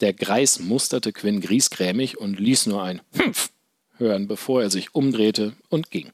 Der 0.00 0.12
Greis 0.12 0.58
musterte 0.58 1.12
Quinn 1.12 1.40
griesgrämig 1.40 2.18
und 2.18 2.40
ließ 2.40 2.66
nur 2.66 2.82
ein 2.82 3.00
Hmpf 3.16 3.50
hören, 3.98 4.26
bevor 4.26 4.62
er 4.62 4.70
sich 4.70 4.94
umdrehte 4.94 5.54
und 5.68 5.90
ging. 5.90 6.10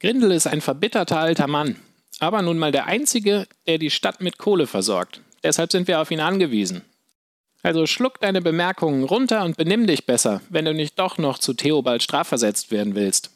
Grindel 0.00 0.32
ist 0.32 0.46
ein 0.46 0.62
verbitterter 0.62 1.18
alter 1.18 1.46
Mann, 1.46 1.76
aber 2.18 2.40
nun 2.40 2.58
mal 2.58 2.72
der 2.72 2.86
Einzige, 2.86 3.46
der 3.66 3.78
die 3.78 3.90
Stadt 3.90 4.22
mit 4.22 4.38
Kohle 4.38 4.66
versorgt. 4.66 5.20
Deshalb 5.42 5.70
sind 5.70 5.88
wir 5.88 6.00
auf 6.00 6.10
ihn 6.10 6.20
angewiesen. 6.20 6.82
Also 7.62 7.86
schluck 7.86 8.18
deine 8.20 8.40
Bemerkungen 8.40 9.04
runter 9.04 9.44
und 9.44 9.58
benimm 9.58 9.86
dich 9.86 10.06
besser, 10.06 10.40
wenn 10.48 10.64
du 10.64 10.72
nicht 10.72 10.98
doch 10.98 11.18
noch 11.18 11.38
zu 11.38 11.52
Theobald 11.52 12.02
strafversetzt 12.02 12.70
werden 12.70 12.94
willst. 12.94 13.30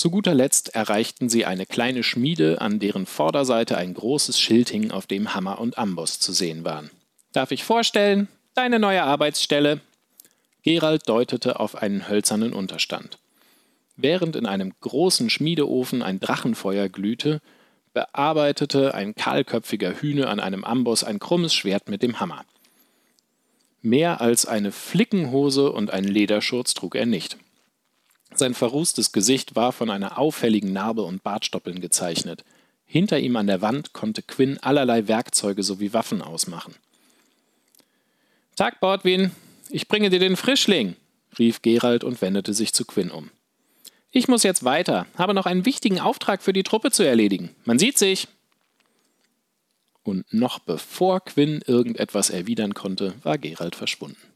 Zu 0.00 0.10
guter 0.10 0.32
Letzt 0.32 0.74
erreichten 0.74 1.28
sie 1.28 1.44
eine 1.44 1.66
kleine 1.66 2.02
Schmiede, 2.02 2.62
an 2.62 2.78
deren 2.78 3.04
Vorderseite 3.04 3.76
ein 3.76 3.92
großes 3.92 4.40
Schild 4.40 4.70
hing, 4.70 4.92
auf 4.92 5.06
dem 5.06 5.34
Hammer 5.34 5.60
und 5.60 5.76
Amboss 5.76 6.18
zu 6.18 6.32
sehen 6.32 6.64
waren. 6.64 6.88
Darf 7.34 7.50
ich 7.50 7.64
vorstellen? 7.64 8.26
Deine 8.54 8.78
neue 8.78 9.02
Arbeitsstelle. 9.02 9.82
Gerald 10.62 11.06
deutete 11.06 11.60
auf 11.60 11.74
einen 11.74 12.08
hölzernen 12.08 12.54
Unterstand. 12.54 13.18
Während 13.94 14.36
in 14.36 14.46
einem 14.46 14.72
großen 14.80 15.28
Schmiedeofen 15.28 16.00
ein 16.00 16.18
Drachenfeuer 16.18 16.88
glühte, 16.88 17.42
bearbeitete 17.92 18.94
ein 18.94 19.14
kahlköpfiger 19.14 20.00
Hühne 20.00 20.28
an 20.28 20.40
einem 20.40 20.64
Amboss 20.64 21.04
ein 21.04 21.18
krummes 21.18 21.52
Schwert 21.52 21.90
mit 21.90 22.02
dem 22.02 22.20
Hammer. 22.20 22.46
Mehr 23.82 24.22
als 24.22 24.46
eine 24.46 24.72
Flickenhose 24.72 25.70
und 25.70 25.90
einen 25.90 26.08
Lederschurz 26.08 26.72
trug 26.72 26.94
er 26.94 27.04
nicht. 27.04 27.36
Sein 28.34 28.54
verrußtes 28.54 29.12
Gesicht 29.12 29.56
war 29.56 29.72
von 29.72 29.90
einer 29.90 30.18
auffälligen 30.18 30.72
Narbe 30.72 31.02
und 31.02 31.22
Bartstoppeln 31.22 31.80
gezeichnet. 31.80 32.44
Hinter 32.86 33.18
ihm 33.18 33.36
an 33.36 33.46
der 33.46 33.60
Wand 33.60 33.92
konnte 33.92 34.22
Quinn 34.22 34.58
allerlei 34.58 35.08
Werkzeuge 35.08 35.62
sowie 35.62 35.92
Waffen 35.92 36.22
ausmachen. 36.22 36.74
Tag, 38.56 38.80
Bordwin, 38.80 39.30
ich 39.68 39.88
bringe 39.88 40.10
dir 40.10 40.18
den 40.18 40.36
Frischling, 40.36 40.96
rief 41.38 41.62
Gerald 41.62 42.04
und 42.04 42.20
wendete 42.20 42.52
sich 42.52 42.72
zu 42.72 42.84
Quinn 42.84 43.10
um. 43.10 43.30
Ich 44.10 44.26
muss 44.26 44.42
jetzt 44.42 44.64
weiter, 44.64 45.06
habe 45.16 45.34
noch 45.34 45.46
einen 45.46 45.66
wichtigen 45.66 46.00
Auftrag 46.00 46.42
für 46.42 46.52
die 46.52 46.64
Truppe 46.64 46.90
zu 46.90 47.04
erledigen. 47.04 47.54
Man 47.64 47.78
sieht 47.78 47.96
sich. 47.96 48.26
Und 50.02 50.32
noch 50.32 50.58
bevor 50.58 51.20
Quinn 51.20 51.62
irgendetwas 51.66 52.30
erwidern 52.30 52.74
konnte, 52.74 53.14
war 53.22 53.38
Gerald 53.38 53.76
verschwunden. 53.76 54.29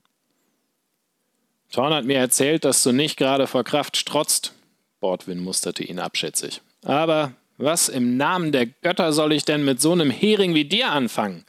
Thorn 1.74 1.92
hat 1.92 2.04
mir 2.04 2.18
erzählt, 2.18 2.64
dass 2.64 2.84
du 2.84 2.92
nicht 2.92 3.16
gerade 3.16 3.48
vor 3.48 3.64
Kraft 3.64 3.96
strotzt. 3.96 4.52
Bordwin 5.00 5.40
musterte 5.42 5.82
ihn 5.82 5.98
abschätzig. 5.98 6.62
Aber 6.84 7.32
was 7.56 7.88
im 7.88 8.16
Namen 8.16 8.52
der 8.52 8.66
Götter 8.66 9.12
soll 9.12 9.32
ich 9.32 9.44
denn 9.44 9.64
mit 9.64 9.80
so 9.80 9.90
einem 9.90 10.08
Hering 10.08 10.54
wie 10.54 10.66
dir 10.66 10.92
anfangen? 10.92 11.44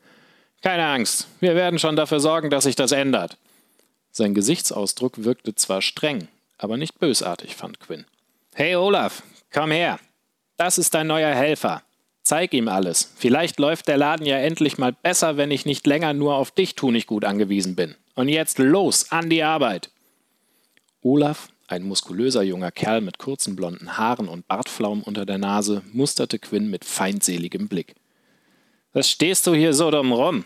Keine 0.64 0.88
Angst, 0.88 1.28
wir 1.42 1.54
werden 1.54 1.78
schon 1.78 1.96
dafür 1.96 2.20
sorgen, 2.20 2.50
dass 2.50 2.64
sich 2.64 2.76
das 2.76 2.92
ändert. 2.92 3.38
Sein 4.10 4.34
Gesichtsausdruck 4.34 5.24
wirkte 5.24 5.54
zwar 5.54 5.84
streng, 5.84 6.28
aber 6.58 6.76
nicht 6.78 6.98
bösartig, 6.98 7.56
fand 7.56 7.80
Quinn. 7.80 8.06
Hey 8.56 8.76
Olaf, 8.76 9.22
komm 9.54 9.70
her. 9.70 10.00
Das 10.58 10.80
ist 10.80 10.96
dein 10.96 11.06
neuer 11.06 11.36
Helfer. 11.36 11.84
Zeig 12.24 12.52
ihm 12.56 12.68
alles. 12.68 13.14
Vielleicht 13.16 13.60
läuft 13.60 13.88
der 13.88 13.98
Laden 13.98 14.26
ja 14.26 14.38
endlich 14.38 14.80
mal 14.80 14.92
besser, 14.92 15.38
wenn 15.38 15.52
ich 15.52 15.68
nicht 15.68 15.86
länger 15.86 16.14
nur 16.14 16.34
auf 16.34 16.50
dich 16.50 16.74
tunig 16.74 17.06
gut 17.06 17.26
angewiesen 17.26 17.76
bin. 17.76 17.94
Und 18.16 18.28
jetzt 18.30 18.58
los, 18.58 19.12
an 19.12 19.30
die 19.30 19.44
Arbeit. 19.44 19.92
Olaf, 21.06 21.50
ein 21.68 21.84
muskulöser 21.84 22.42
junger 22.42 22.72
Kerl 22.72 23.00
mit 23.00 23.20
kurzen 23.20 23.56
blonden 23.56 23.96
Haaren 23.96 24.28
und 24.28 24.48
Bartflaum 24.48 25.04
unter 25.04 25.28
der 25.28 25.38
Nase, 25.38 25.84
musterte 25.94 26.40
Quinn 26.40 26.68
mit 26.72 26.84
feindseligem 26.84 27.68
Blick. 27.68 27.94
Was 28.92 29.12
stehst 29.12 29.46
du 29.46 29.54
hier 29.54 29.76
so 29.76 29.92
dumm 29.92 30.12
rum? 30.12 30.46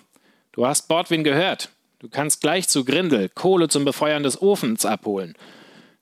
Du 0.51 0.67
hast 0.67 0.89
Bordwin 0.89 1.23
gehört. 1.23 1.69
Du 1.99 2.09
kannst 2.09 2.41
gleich 2.41 2.67
zu 2.67 2.83
Grindel 2.83 3.29
Kohle 3.29 3.69
zum 3.69 3.85
Befeuern 3.85 4.23
des 4.23 4.41
Ofens 4.41 4.85
abholen. 4.85 5.35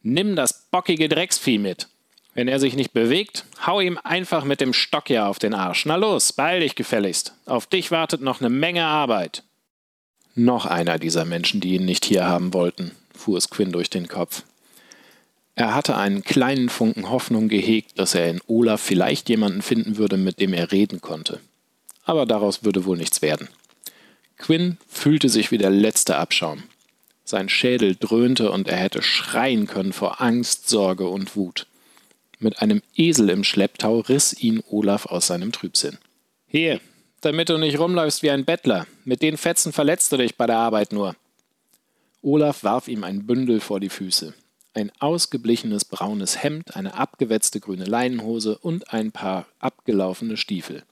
Nimm 0.01 0.35
das 0.35 0.65
bockige 0.71 1.07
Drecksvieh 1.07 1.59
mit. 1.59 1.87
Wenn 2.33 2.47
er 2.47 2.59
sich 2.59 2.75
nicht 2.75 2.93
bewegt, 2.93 3.45
hau 3.67 3.79
ihm 3.79 3.99
einfach 4.03 4.43
mit 4.43 4.59
dem 4.59 4.73
Stock 4.73 5.11
ja 5.11 5.27
auf 5.27 5.37
den 5.37 5.53
Arsch. 5.53 5.85
Na 5.85 5.97
los, 5.97 6.33
beeil 6.33 6.61
dich 6.61 6.73
gefälligst. 6.73 7.35
Auf 7.45 7.67
dich 7.67 7.91
wartet 7.91 8.21
noch 8.21 8.41
eine 8.41 8.49
Menge 8.49 8.85
Arbeit. 8.85 9.43
Noch 10.33 10.65
einer 10.65 10.97
dieser 10.97 11.25
Menschen, 11.25 11.61
die 11.61 11.75
ihn 11.75 11.85
nicht 11.85 12.05
hier 12.05 12.25
haben 12.25 12.55
wollten, 12.55 12.91
fuhr 13.17 13.37
es 13.37 13.49
Quinn 13.49 13.71
durch 13.71 13.89
den 13.89 14.07
Kopf. 14.07 14.43
Er 15.55 15.73
hatte 15.73 15.97
einen 15.97 16.23
kleinen 16.23 16.69
Funken 16.69 17.09
Hoffnung 17.09 17.49
gehegt, 17.49 17.97
dass 17.97 18.13
er 18.13 18.29
in 18.29 18.41
Olaf 18.47 18.79
vielleicht 18.79 19.27
jemanden 19.27 19.61
finden 19.61 19.97
würde, 19.97 20.15
mit 20.15 20.39
dem 20.39 20.53
er 20.53 20.71
reden 20.71 21.01
konnte. 21.01 21.39
Aber 22.05 22.25
daraus 22.25 22.63
würde 22.63 22.85
wohl 22.85 22.97
nichts 22.97 23.21
werden. 23.21 23.49
Quinn 24.37 24.77
fühlte 24.87 25.29
sich 25.29 25.51
wie 25.51 25.57
der 25.57 25.71
letzte 25.71 26.17
Abschaum. 26.17 26.63
Sein 27.23 27.49
Schädel 27.49 27.95
dröhnte 27.99 28.51
und 28.51 28.67
er 28.67 28.77
hätte 28.77 29.01
schreien 29.01 29.67
können 29.67 29.93
vor 29.93 30.21
Angst, 30.21 30.69
Sorge 30.69 31.07
und 31.07 31.35
Wut. 31.35 31.65
Mit 32.39 32.61
einem 32.61 32.83
Esel 32.95 33.29
im 33.29 33.43
Schlepptau 33.43 33.99
riss 33.99 34.39
ihn 34.39 34.63
Olaf 34.69 35.07
aus 35.07 35.27
seinem 35.27 35.51
Trübsinn. 35.51 35.97
Hier, 36.45 36.79
damit 37.21 37.49
du 37.49 37.57
nicht 37.57 37.79
rumläufst 37.79 38.21
wie 38.21 38.29
ein 38.29 38.45
Bettler. 38.45 38.85
Mit 39.03 39.21
den 39.21 39.37
Fetzen 39.37 39.73
verletzt 39.73 40.11
du 40.11 40.17
dich 40.17 40.35
bei 40.35 40.45
der 40.45 40.57
Arbeit 40.57 40.93
nur. 40.93 41.15
Olaf 42.27 42.65
warf 42.65 42.89
ihm 42.89 43.05
ein 43.05 43.25
Bündel 43.25 43.61
vor 43.61 43.79
die 43.79 43.87
Füße. 43.87 44.33
Ein 44.73 44.91
ausgeblichenes 44.99 45.85
braunes 45.85 46.43
Hemd, 46.43 46.75
eine 46.75 46.95
abgewetzte 46.95 47.61
grüne 47.61 47.85
Leinenhose 47.85 48.57
und 48.57 48.91
ein 48.91 49.13
paar 49.13 49.45
abgelaufene 49.59 50.35
Stiefel. 50.35 50.83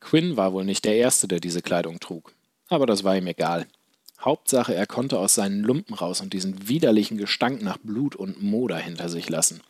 Quinn 0.00 0.36
war 0.36 0.52
wohl 0.52 0.64
nicht 0.64 0.84
der 0.84 0.96
Erste, 0.96 1.28
der 1.28 1.38
diese 1.38 1.62
Kleidung 1.62 2.00
trug. 2.00 2.34
Aber 2.66 2.86
das 2.86 3.04
war 3.04 3.16
ihm 3.16 3.28
egal. 3.28 3.68
Hauptsache, 4.20 4.74
er 4.74 4.88
konnte 4.88 5.20
aus 5.20 5.36
seinen 5.36 5.62
Lumpen 5.62 5.94
raus 5.94 6.20
und 6.20 6.32
diesen 6.32 6.68
widerlichen 6.68 7.18
Gestank 7.18 7.62
nach 7.62 7.78
Blut 7.78 8.16
und 8.16 8.42
Moder 8.42 8.78
hinter 8.78 9.08
sich 9.08 9.28
lassen. 9.28 9.60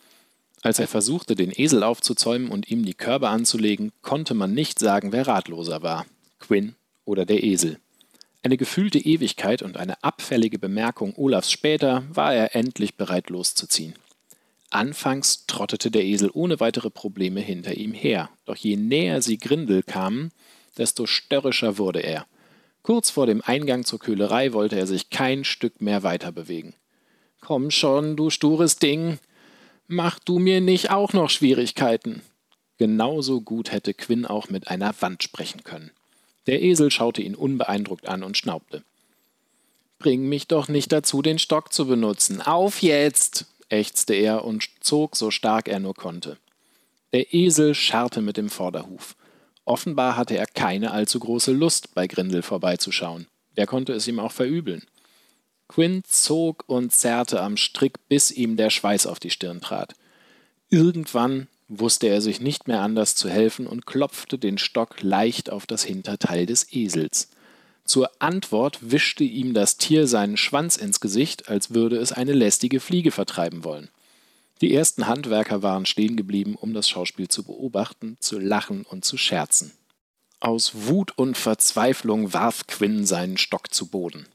Als 0.63 0.79
er 0.79 0.89
versuchte, 0.89 1.35
den 1.35 1.53
Esel 1.55 1.83
aufzuzäumen 1.83 2.51
und 2.51 2.71
ihm 2.71 2.87
die 2.87 2.95
Körbe 2.95 3.29
anzulegen, 3.29 3.93
konnte 4.01 4.33
man 4.33 4.55
nicht 4.55 4.79
sagen, 4.79 5.13
wer 5.13 5.27
ratloser 5.27 5.83
war, 5.83 6.07
Quinn 6.39 6.77
oder 7.05 7.27
der 7.27 7.45
Esel. 7.45 7.79
Eine 8.47 8.59
gefühlte 8.59 9.01
Ewigkeit 9.01 9.61
und 9.61 9.77
eine 9.77 10.05
abfällige 10.05 10.61
Bemerkung 10.61 11.17
Olafs 11.17 11.51
später 11.51 12.05
war 12.11 12.33
er 12.33 12.55
endlich 12.55 12.95
bereit 12.95 13.29
loszuziehen. 13.29 13.97
Anfangs 14.71 15.47
trottete 15.47 15.91
der 15.91 16.05
Esel 16.05 16.31
ohne 16.33 16.61
weitere 16.61 16.89
Probleme 16.89 17.41
hinter 17.41 17.77
ihm 17.77 17.93
her, 17.93 18.31
doch 18.45 18.55
je 18.55 18.77
näher 18.77 19.21
sie 19.21 19.39
Grindel 19.39 19.83
kamen, 19.83 20.31
desto 20.79 21.07
störrischer 21.07 21.77
wurde 21.77 21.99
er. 21.99 22.25
Kurz 22.83 23.11
vor 23.11 23.27
dem 23.27 23.43
Eingang 23.43 23.85
zur 23.85 23.99
Köhlerei 23.99 24.53
wollte 24.53 24.79
er 24.79 24.87
sich 24.87 25.11
kein 25.11 25.43
Stück 25.43 25.81
mehr 25.81 26.05
weiter 26.05 26.31
bewegen. 26.31 26.75
Komm 27.41 27.73
schon, 27.73 28.15
du 28.15 28.31
stures 28.31 28.77
Ding, 28.77 29.19
Mach 29.89 30.21
du 30.21 30.39
mir 30.39 30.61
nicht 30.61 30.93
auch 30.93 31.13
noch 31.13 31.31
Schwierigkeiten. 31.31 32.23
Genauso 32.79 33.41
gut 33.41 33.73
hätte 33.73 33.93
Quinn 33.93 34.25
auch 34.25 34.51
mit 34.51 34.69
einer 34.69 34.95
Wand 35.01 35.25
sprechen 35.25 35.65
können. 35.65 35.91
Der 36.47 36.63
Esel 36.63 36.91
schaute 36.91 37.23
ihn 37.23 37.35
unbeeindruckt 37.35 38.09
an 38.09 38.23
und 38.23 38.37
schnaubte. 38.37 38.83
Bring 39.99 40.29
mich 40.29 40.47
doch 40.47 40.69
nicht 40.69 40.93
dazu, 40.93 41.23
den 41.23 41.39
Stock 41.39 41.73
zu 41.73 41.87
benutzen. 41.87 42.41
Auf 42.41 42.83
jetzt! 42.83 43.47
ächzte 43.69 44.15
er 44.15 44.45
und 44.45 44.69
zog 44.81 45.17
so 45.17 45.31
stark 45.31 45.69
er 45.69 45.81
nur 45.81 45.95
konnte. 45.95 46.39
Der 47.13 47.35
Esel 47.35 47.75
scharrte 47.75 48.21
mit 48.21 48.37
dem 48.37 48.49
Vorderhuf. 48.49 49.17
Offenbar 49.65 50.17
hatte 50.17 50.37
er 50.37 50.47
keine 50.47 50.93
allzu 50.93 51.19
große 51.19 51.53
Lust, 51.53 51.95
bei 51.95 52.07
Grindel 52.07 52.43
vorbeizuschauen. 52.43 53.27
Der 53.57 53.67
konnte 53.67 53.93
es 53.93 54.07
ihm 54.07 54.21
auch 54.21 54.33
verübeln. 54.33 54.85
Quinn 55.67 56.05
zog 56.07 56.63
und 56.69 56.93
zerrte 56.93 57.41
am 57.41 57.57
Strick, 57.57 57.95
bis 58.09 58.31
ihm 58.31 58.57
der 58.57 58.71
Schweiß 58.71 59.07
auf 59.07 59.19
die 59.19 59.31
Stirn 59.31 59.61
trat. 59.61 59.95
Irgendwann 60.71 61.49
wusste 61.69 62.09
er 62.09 62.21
sich 62.21 62.41
nicht 62.41 62.69
mehr 62.69 62.81
anders 62.81 63.15
zu 63.15 63.29
helfen 63.29 63.67
und 63.67 63.87
klopfte 63.87 64.39
den 64.39 64.59
Stock 64.59 65.03
leicht 65.03 65.51
auf 65.51 65.67
das 65.67 65.85
Hinterteil 65.85 66.47
des 66.47 66.73
Esels. 66.73 67.31
Zur 67.85 68.11
Antwort 68.19 68.79
wischte 68.91 69.25
ihm 69.25 69.55
das 69.55 69.77
Tier 69.77 70.07
seinen 70.07 70.37
Schwanz 70.37 70.77
ins 70.77 71.01
Gesicht, 71.01 71.49
als 71.49 71.73
würde 71.73 71.97
es 71.97 72.13
eine 72.13 72.33
lästige 72.33 72.81
Fliege 72.81 73.13
vertreiben 73.13 73.65
wollen. 73.65 73.91
Die 74.61 74.75
ersten 74.75 75.07
Handwerker 75.07 75.63
waren 75.63 75.87
stehen 75.87 76.17
geblieben, 76.17 76.57
um 76.57 76.73
das 76.73 76.89
Schauspiel 76.89 77.29
zu 77.29 77.45
beobachten, 77.45 78.17
zu 78.21 78.39
lachen 78.39 78.85
und 78.89 79.05
zu 79.05 79.17
scherzen. 79.17 79.73
Aus 80.41 80.73
Wut 80.75 81.13
und 81.17 81.37
Verzweiflung 81.37 82.33
warf 82.33 82.67
Quinn 82.67 83.07
seinen 83.07 83.37
Stock 83.37 83.73
zu 83.73 83.89
Boden. 83.89 84.27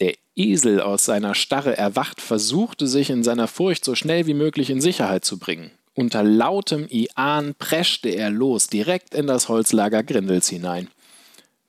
Der 0.00 0.14
Esel 0.36 0.80
aus 0.80 1.04
seiner 1.04 1.34
Starre 1.34 1.76
erwacht, 1.76 2.20
versuchte 2.20 2.86
sich 2.86 3.10
in 3.10 3.24
seiner 3.24 3.48
Furcht 3.48 3.84
so 3.84 3.94
schnell 3.94 4.26
wie 4.26 4.34
möglich 4.34 4.70
in 4.70 4.80
Sicherheit 4.80 5.24
zu 5.24 5.38
bringen. 5.38 5.70
Unter 5.98 6.22
lautem 6.22 6.86
Ian 6.88 7.56
preschte 7.58 8.08
er 8.08 8.30
los, 8.30 8.68
direkt 8.68 9.16
in 9.16 9.26
das 9.26 9.48
Holzlager 9.48 10.04
Grindels 10.04 10.48
hinein. 10.48 10.86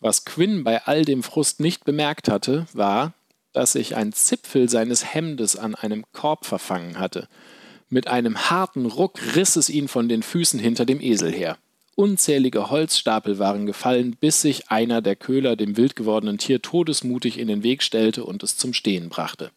Was 0.01 0.24
Quinn 0.24 0.63
bei 0.63 0.83
all 0.86 1.03
dem 1.03 1.24
Frust 1.24 1.59
nicht 1.59 1.83
bemerkt 1.83 2.29
hatte, 2.29 2.67
war, 2.71 3.15
dass 3.53 3.71
sich 3.71 3.95
ein 3.95 4.13
Zipfel 4.13 4.69
seines 4.69 5.15
Hemdes 5.15 5.55
an 5.55 5.74
einem 5.74 6.05
Korb 6.12 6.45
verfangen 6.45 7.00
hatte. 7.00 7.27
Mit 7.89 8.05
einem 8.05 8.51
harten 8.51 8.86
Ruck 8.86 9.19
riss 9.36 9.55
es 9.55 9.67
ihn 9.67 9.88
von 9.88 10.07
den 10.07 10.21
Füßen 10.21 10.59
hinter 10.59 10.86
dem 10.86 11.01
Esel 11.01 11.31
her. 11.31 11.57
Unzählige 11.95 12.69
Holzstapel 12.69 13.39
waren 13.39 13.65
gefallen, 13.65 14.15
bis 14.15 14.43
sich 14.43 14.69
einer 14.69 15.01
der 15.01 15.15
Köhler 15.15 15.55
dem 15.55 15.75
wild 15.75 15.95
gewordenen 15.95 16.38
Tier 16.38 16.62
todesmutig 16.62 17.39
in 17.39 17.48
den 17.48 17.63
Weg 17.63 17.81
stellte 17.81 18.24
und 18.25 18.43
es 18.43 18.57
zum 18.57 18.74
Stehen 18.74 19.09
brachte. 19.09 19.50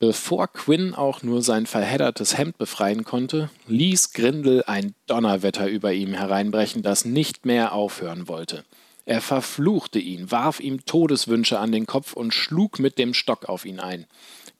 Bevor 0.00 0.48
Quinn 0.48 0.94
auch 0.94 1.22
nur 1.22 1.42
sein 1.42 1.66
verheddertes 1.66 2.38
Hemd 2.38 2.56
befreien 2.56 3.04
konnte, 3.04 3.50
ließ 3.68 4.14
Grindel 4.14 4.64
ein 4.66 4.94
Donnerwetter 5.06 5.68
über 5.68 5.92
ihm 5.92 6.14
hereinbrechen, 6.14 6.82
das 6.82 7.04
nicht 7.04 7.44
mehr 7.44 7.74
aufhören 7.74 8.26
wollte. 8.26 8.64
Er 9.04 9.20
verfluchte 9.20 9.98
ihn, 9.98 10.30
warf 10.30 10.58
ihm 10.58 10.86
Todeswünsche 10.86 11.58
an 11.58 11.70
den 11.70 11.84
Kopf 11.84 12.14
und 12.14 12.32
schlug 12.32 12.78
mit 12.78 12.96
dem 12.96 13.12
Stock 13.12 13.46
auf 13.50 13.66
ihn 13.66 13.78
ein. 13.78 14.06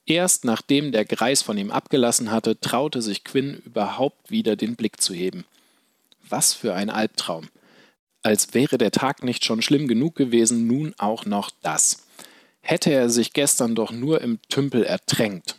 Erst 0.04 0.44
nachdem 0.44 0.92
der 0.92 1.06
Greis 1.06 1.40
von 1.40 1.56
ihm 1.56 1.70
abgelassen 1.70 2.30
hatte, 2.30 2.60
traute 2.60 3.00
sich 3.00 3.24
Quinn 3.24 3.62
überhaupt 3.64 4.30
wieder 4.30 4.56
den 4.56 4.76
Blick 4.76 5.00
zu 5.00 5.14
heben. 5.14 5.46
Was 6.28 6.52
für 6.52 6.74
ein 6.74 6.90
Albtraum. 6.90 7.48
Als 8.22 8.52
wäre 8.52 8.76
der 8.76 8.90
Tag 8.90 9.24
nicht 9.24 9.46
schon 9.46 9.62
schlimm 9.62 9.88
genug 9.88 10.16
gewesen, 10.16 10.66
nun 10.66 10.94
auch 10.98 11.24
noch 11.24 11.50
das. 11.62 12.02
Hätte 12.70 12.92
er 12.92 13.10
sich 13.10 13.32
gestern 13.32 13.74
doch 13.74 13.90
nur 13.90 14.20
im 14.20 14.38
Tümpel 14.48 14.84
ertränkt. 14.84 15.56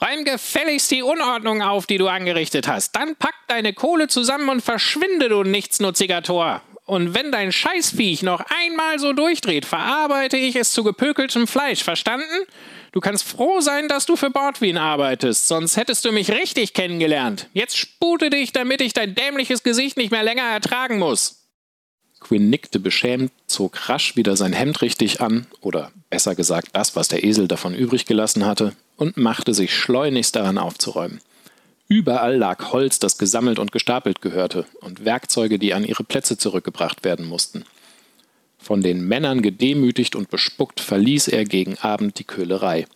Räum 0.00 0.24
gefälligst 0.24 0.88
die 0.92 1.02
Unordnung 1.02 1.62
auf, 1.62 1.86
die 1.86 1.98
du 1.98 2.06
angerichtet 2.06 2.68
hast. 2.68 2.94
Dann 2.94 3.16
pack 3.16 3.34
deine 3.48 3.72
Kohle 3.72 4.06
zusammen 4.06 4.50
und 4.50 4.60
verschwinde, 4.60 5.28
du 5.28 5.42
nichtsnutziger 5.42 6.22
Tor. 6.22 6.62
Und 6.84 7.12
wenn 7.12 7.32
dein 7.32 7.50
Scheißviech 7.50 8.22
noch 8.22 8.44
einmal 8.62 9.00
so 9.00 9.12
durchdreht, 9.12 9.64
verarbeite 9.66 10.36
ich 10.36 10.54
es 10.54 10.70
zu 10.70 10.84
gepökeltem 10.84 11.48
Fleisch, 11.48 11.82
verstanden? 11.82 12.46
Du 12.92 13.00
kannst 13.00 13.24
froh 13.24 13.60
sein, 13.60 13.88
dass 13.88 14.06
du 14.06 14.14
für 14.14 14.30
Bordwin 14.30 14.78
arbeitest, 14.78 15.48
sonst 15.48 15.76
hättest 15.76 16.04
du 16.04 16.12
mich 16.12 16.30
richtig 16.30 16.72
kennengelernt. 16.72 17.48
Jetzt 17.52 17.76
spute 17.76 18.30
dich, 18.30 18.52
damit 18.52 18.80
ich 18.80 18.92
dein 18.92 19.16
dämliches 19.16 19.64
Gesicht 19.64 19.96
nicht 19.96 20.12
mehr 20.12 20.22
länger 20.22 20.44
ertragen 20.44 21.00
muss. 21.00 21.37
Quinn 22.20 22.50
nickte 22.50 22.80
beschämt, 22.80 23.32
zog 23.46 23.88
rasch 23.88 24.16
wieder 24.16 24.36
sein 24.36 24.52
Hemd 24.52 24.82
richtig 24.82 25.20
an, 25.20 25.46
oder 25.60 25.92
besser 26.10 26.34
gesagt 26.34 26.70
das, 26.72 26.96
was 26.96 27.08
der 27.08 27.24
Esel 27.24 27.48
davon 27.48 27.74
übrig 27.74 28.06
gelassen 28.06 28.44
hatte, 28.44 28.74
und 28.96 29.16
machte 29.16 29.54
sich 29.54 29.74
schleunigst 29.74 30.36
daran 30.36 30.58
aufzuräumen. 30.58 31.20
Überall 31.88 32.36
lag 32.36 32.72
Holz, 32.72 32.98
das 32.98 33.16
gesammelt 33.16 33.58
und 33.58 33.72
gestapelt 33.72 34.20
gehörte, 34.20 34.66
und 34.80 35.04
Werkzeuge, 35.04 35.58
die 35.58 35.72
an 35.72 35.84
ihre 35.84 36.04
Plätze 36.04 36.36
zurückgebracht 36.36 37.04
werden 37.04 37.26
mussten. 37.26 37.64
Von 38.58 38.82
den 38.82 39.06
Männern 39.06 39.40
gedemütigt 39.40 40.16
und 40.16 40.28
bespuckt 40.28 40.80
verließ 40.80 41.28
er 41.28 41.44
gegen 41.44 41.78
Abend 41.78 42.18
die 42.18 42.24
Köhlerei. 42.24 42.86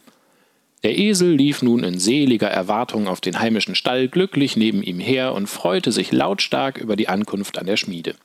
Der 0.83 0.99
Esel 0.99 1.33
lief 1.33 1.63
nun 1.63 1.85
in 1.85 2.01
seliger 2.01 2.49
Erwartung 2.49 3.07
auf 3.07 3.21
den 3.21 3.39
heimischen 3.39 3.77
Stall 3.77 4.09
glücklich 4.09 4.57
neben 4.57 4.83
ihm 4.83 4.99
her 4.99 5.33
und 5.33 5.47
freute 5.47 5.93
sich 5.93 6.11
lautstark 6.11 6.77
über 6.77 6.97
die 6.97 7.09
Ankunft 7.09 7.59
an 7.59 7.67
der 7.67 7.77
Schmiede. 7.77 8.17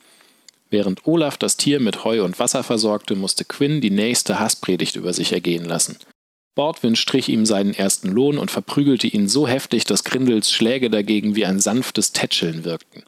Während 0.69 1.07
Olaf 1.07 1.37
das 1.37 1.57
Tier 1.57 1.79
mit 1.79 2.03
Heu 2.03 2.23
und 2.23 2.39
Wasser 2.39 2.63
versorgte, 2.63 3.15
musste 3.15 3.45
Quinn 3.45 3.81
die 3.81 3.89
nächste 3.89 4.39
Hasspredigt 4.39 4.95
über 4.95 5.13
sich 5.13 5.31
ergehen 5.31 5.65
lassen. 5.65 5.97
Bordwind 6.55 6.97
strich 6.97 7.29
ihm 7.29 7.45
seinen 7.45 7.73
ersten 7.73 8.09
Lohn 8.09 8.37
und 8.37 8.51
verprügelte 8.51 9.07
ihn 9.07 9.29
so 9.29 9.47
heftig, 9.47 9.85
dass 9.85 10.03
Grindels 10.03 10.51
Schläge 10.51 10.89
dagegen 10.89 11.35
wie 11.35 11.45
ein 11.45 11.59
sanftes 11.59 12.13
Tätscheln 12.13 12.65
wirkten. 12.65 13.03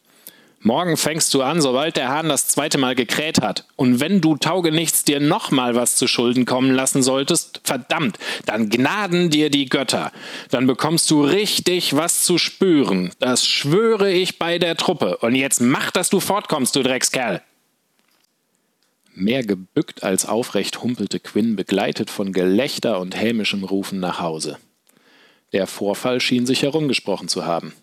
Morgen 0.61 0.97
fängst 0.97 1.33
du 1.33 1.41
an, 1.41 1.61
sobald 1.61 1.95
der 1.95 2.09
Hahn 2.09 2.27
das 2.27 2.47
zweite 2.47 2.77
Mal 2.77 2.93
gekräht 2.93 3.41
hat. 3.41 3.65
Und 3.77 4.01
wenn 4.01 4.19
du 4.19 4.35
Taugenichts 4.35 5.05
dir 5.05 5.21
nochmal 5.21 5.75
was 5.75 5.95
zu 5.95 6.05
Schulden 6.05 6.45
kommen 6.45 6.71
lassen 6.71 7.01
solltest, 7.01 7.61
verdammt, 7.63 8.19
dann 8.45 8.69
gnaden 8.69 9.29
dir 9.29 9.49
die 9.49 9.69
Götter. 9.69 10.11
Dann 10.51 10.67
bekommst 10.67 11.09
du 11.11 11.23
richtig 11.23 11.95
was 11.95 12.25
zu 12.25 12.37
spüren. 12.37 13.11
Das 13.19 13.47
schwöre 13.47 14.11
ich 14.11 14.37
bei 14.37 14.59
der 14.59 14.75
Truppe. 14.75 15.17
Und 15.17 15.33
jetzt 15.33 15.61
mach, 15.61 15.91
dass 15.91 16.09
du 16.09 16.19
fortkommst, 16.19 16.75
du 16.75 16.83
Dreckskerl. 16.83 17.41
Mehr 19.19 19.43
gebückt 19.43 20.01
als 20.01 20.25
aufrecht 20.25 20.81
humpelte 20.81 21.19
Quinn, 21.19 21.57
begleitet 21.57 22.09
von 22.09 22.31
Gelächter 22.31 23.01
und 23.01 23.19
hämischem 23.19 23.65
Rufen 23.65 23.99
nach 23.99 24.21
Hause. 24.21 24.57
Der 25.51 25.67
Vorfall 25.67 26.21
schien 26.21 26.45
sich 26.45 26.61
herumgesprochen 26.61 27.27
zu 27.27 27.45
haben. 27.45 27.73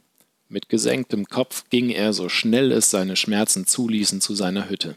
Mit 0.48 0.70
gesenktem 0.70 1.26
Kopf 1.26 1.64
ging 1.68 1.90
er, 1.90 2.14
so 2.14 2.30
schnell 2.30 2.72
es 2.72 2.90
seine 2.90 3.16
Schmerzen 3.16 3.66
zuließen, 3.66 4.22
zu 4.22 4.34
seiner 4.34 4.70
Hütte. 4.70 4.96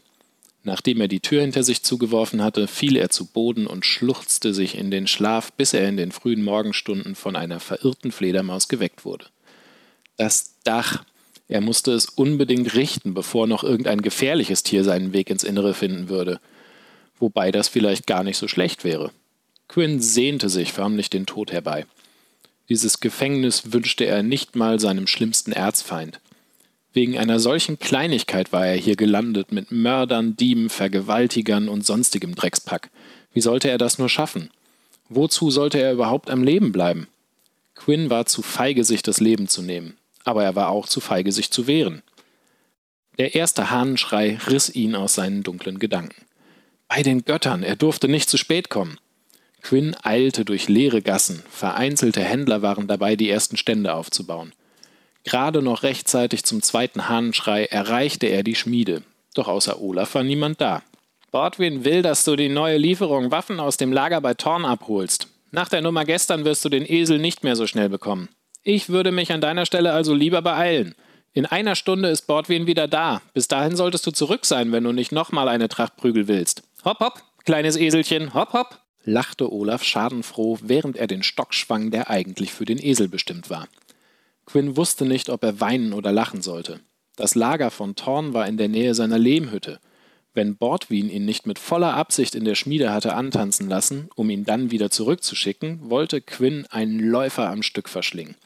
Nachdem 0.62 1.02
er 1.02 1.08
die 1.08 1.20
Tür 1.20 1.42
hinter 1.42 1.62
sich 1.62 1.82
zugeworfen 1.82 2.42
hatte, 2.42 2.66
fiel 2.68 2.96
er 2.96 3.10
zu 3.10 3.26
Boden 3.26 3.66
und 3.66 3.84
schluchzte 3.84 4.54
sich 4.54 4.78
in 4.78 4.90
den 4.90 5.06
Schlaf, 5.06 5.52
bis 5.52 5.74
er 5.74 5.86
in 5.90 5.98
den 5.98 6.10
frühen 6.10 6.42
Morgenstunden 6.42 7.16
von 7.16 7.36
einer 7.36 7.60
verirrten 7.60 8.12
Fledermaus 8.12 8.68
geweckt 8.68 9.04
wurde. 9.04 9.26
Das 10.16 10.54
Dach. 10.64 11.04
Er 11.50 11.60
musste 11.60 11.90
es 11.90 12.06
unbedingt 12.06 12.76
richten, 12.76 13.12
bevor 13.12 13.48
noch 13.48 13.64
irgendein 13.64 14.02
gefährliches 14.02 14.62
Tier 14.62 14.84
seinen 14.84 15.12
Weg 15.12 15.30
ins 15.30 15.42
Innere 15.42 15.74
finden 15.74 16.08
würde. 16.08 16.38
Wobei 17.18 17.50
das 17.50 17.66
vielleicht 17.66 18.06
gar 18.06 18.22
nicht 18.22 18.36
so 18.36 18.46
schlecht 18.46 18.84
wäre. 18.84 19.10
Quinn 19.66 20.00
sehnte 20.00 20.48
sich 20.48 20.72
förmlich 20.72 21.10
den 21.10 21.26
Tod 21.26 21.50
herbei. 21.50 21.86
Dieses 22.68 23.00
Gefängnis 23.00 23.72
wünschte 23.72 24.04
er 24.04 24.22
nicht 24.22 24.54
mal 24.54 24.78
seinem 24.78 25.08
schlimmsten 25.08 25.50
Erzfeind. 25.50 26.20
Wegen 26.92 27.18
einer 27.18 27.40
solchen 27.40 27.80
Kleinigkeit 27.80 28.52
war 28.52 28.64
er 28.68 28.76
hier 28.76 28.94
gelandet 28.94 29.50
mit 29.50 29.72
Mördern, 29.72 30.36
Dieben, 30.36 30.70
Vergewaltigern 30.70 31.68
und 31.68 31.84
sonstigem 31.84 32.36
Dreckspack. 32.36 32.90
Wie 33.32 33.40
sollte 33.40 33.68
er 33.68 33.78
das 33.78 33.98
nur 33.98 34.08
schaffen? 34.08 34.50
Wozu 35.08 35.50
sollte 35.50 35.80
er 35.80 35.94
überhaupt 35.94 36.30
am 36.30 36.44
Leben 36.44 36.70
bleiben? 36.70 37.08
Quinn 37.74 38.08
war 38.08 38.26
zu 38.26 38.40
feige, 38.42 38.84
sich 38.84 39.02
das 39.02 39.18
Leben 39.18 39.48
zu 39.48 39.62
nehmen, 39.62 39.96
aber 40.24 40.44
er 40.44 40.54
war 40.54 40.68
auch 40.68 40.86
zu 40.86 41.00
feige, 41.00 41.32
sich 41.32 41.50
zu 41.50 41.66
wehren. 41.66 42.02
Der 43.18 43.34
erste 43.34 43.70
Hahnenschrei 43.70 44.38
riss 44.46 44.74
ihn 44.74 44.94
aus 44.94 45.14
seinen 45.14 45.42
dunklen 45.42 45.78
Gedanken. 45.78 46.24
Bei 46.88 47.02
den 47.02 47.24
Göttern, 47.24 47.62
er 47.62 47.76
durfte 47.76 48.08
nicht 48.08 48.28
zu 48.28 48.36
spät 48.36 48.70
kommen. 48.70 48.98
Quinn 49.62 49.94
eilte 50.02 50.44
durch 50.44 50.68
leere 50.68 51.02
Gassen, 51.02 51.42
vereinzelte 51.50 52.22
Händler 52.22 52.62
waren 52.62 52.86
dabei, 52.86 53.16
die 53.16 53.28
ersten 53.28 53.56
Stände 53.56 53.94
aufzubauen. 53.94 54.52
Gerade 55.24 55.60
noch 55.60 55.82
rechtzeitig 55.82 56.44
zum 56.44 56.62
zweiten 56.62 57.08
Hahnenschrei 57.08 57.66
erreichte 57.66 58.26
er 58.26 58.42
die 58.42 58.54
Schmiede, 58.54 59.02
doch 59.34 59.48
außer 59.48 59.80
Olaf 59.80 60.14
war 60.14 60.24
niemand 60.24 60.60
da. 60.60 60.82
Bordwin 61.30 61.84
will, 61.84 62.02
dass 62.02 62.24
du 62.24 62.36
die 62.36 62.48
neue 62.48 62.78
Lieferung 62.78 63.30
Waffen 63.30 63.60
aus 63.60 63.76
dem 63.76 63.92
Lager 63.92 64.20
bei 64.20 64.34
Thorn 64.34 64.64
abholst. 64.64 65.28
Nach 65.52 65.68
der 65.68 65.82
Nummer 65.82 66.04
gestern 66.04 66.44
wirst 66.44 66.64
du 66.64 66.68
den 66.68 66.90
Esel 66.90 67.18
nicht 67.18 67.44
mehr 67.44 67.54
so 67.54 67.66
schnell 67.66 67.88
bekommen. 67.88 68.28
Ich 68.62 68.88
würde 68.88 69.12
mich 69.12 69.32
an 69.32 69.40
deiner 69.40 69.66
Stelle 69.66 69.92
also 69.92 70.14
lieber 70.14 70.42
beeilen. 70.42 70.94
In 71.32 71.46
einer 71.46 71.76
Stunde 71.76 72.08
ist 72.08 72.26
Bordwin 72.26 72.66
wieder 72.66 72.88
da. 72.88 73.22
Bis 73.34 73.48
dahin 73.48 73.76
solltest 73.76 74.06
du 74.06 74.10
zurück 74.10 74.44
sein, 74.44 74.72
wenn 74.72 74.84
du 74.84 74.92
nicht 74.92 75.12
nochmal 75.12 75.48
eine 75.48 75.68
Tracht 75.68 75.96
Prügel 75.96 76.28
willst. 76.28 76.62
Hopp, 76.84 77.00
hopp, 77.00 77.22
kleines 77.44 77.76
Eselchen, 77.76 78.34
hopp, 78.34 78.52
hopp 78.52 78.80
lachte 79.04 79.52
Olaf 79.52 79.82
schadenfroh, 79.82 80.58
während 80.62 80.96
er 80.96 81.06
den 81.06 81.22
Stock 81.22 81.54
schwang, 81.54 81.90
der 81.90 82.10
eigentlich 82.10 82.52
für 82.52 82.64
den 82.64 82.82
Esel 82.82 83.08
bestimmt 83.08 83.50
war. 83.50 83.68
Quinn 84.46 84.76
wusste 84.76 85.06
nicht, 85.06 85.28
ob 85.30 85.42
er 85.44 85.60
weinen 85.60 85.92
oder 85.92 86.12
lachen 86.12 86.42
sollte. 86.42 86.80
Das 87.16 87.34
Lager 87.34 87.70
von 87.70 87.96
Thorn 87.96 88.32
war 88.34 88.46
in 88.46 88.56
der 88.56 88.68
Nähe 88.68 88.94
seiner 88.94 89.18
Lehmhütte. 89.18 89.80
Wenn 90.32 90.56
Bordwin 90.56 91.10
ihn 91.10 91.24
nicht 91.24 91.46
mit 91.46 91.58
voller 91.58 91.94
Absicht 91.94 92.34
in 92.34 92.44
der 92.44 92.54
Schmiede 92.54 92.92
hatte 92.92 93.14
antanzen 93.14 93.68
lassen, 93.68 94.08
um 94.14 94.30
ihn 94.30 94.44
dann 94.44 94.70
wieder 94.70 94.90
zurückzuschicken, 94.90 95.90
wollte 95.90 96.20
Quinn 96.20 96.66
einen 96.70 97.00
Läufer 97.00 97.50
am 97.50 97.62
Stück 97.62 97.88
verschlingen. 97.88 98.36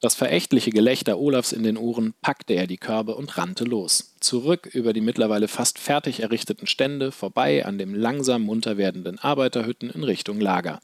Das 0.00 0.14
verächtliche 0.14 0.70
Gelächter 0.70 1.18
Olafs 1.18 1.50
in 1.50 1.64
den 1.64 1.76
Ohren 1.76 2.14
packte 2.22 2.54
er 2.54 2.68
die 2.68 2.76
Körbe 2.76 3.16
und 3.16 3.36
rannte 3.36 3.64
los. 3.64 4.14
Zurück 4.20 4.66
über 4.66 4.92
die 4.92 5.00
mittlerweile 5.00 5.48
fast 5.48 5.78
fertig 5.78 6.20
errichteten 6.20 6.68
Stände, 6.68 7.10
vorbei 7.10 7.64
an 7.64 7.78
dem 7.78 7.94
langsam 7.94 8.42
munter 8.42 8.76
werdenden 8.76 9.18
Arbeiterhütten 9.18 9.90
in 9.90 10.04
Richtung 10.04 10.40
Lager. 10.40 10.80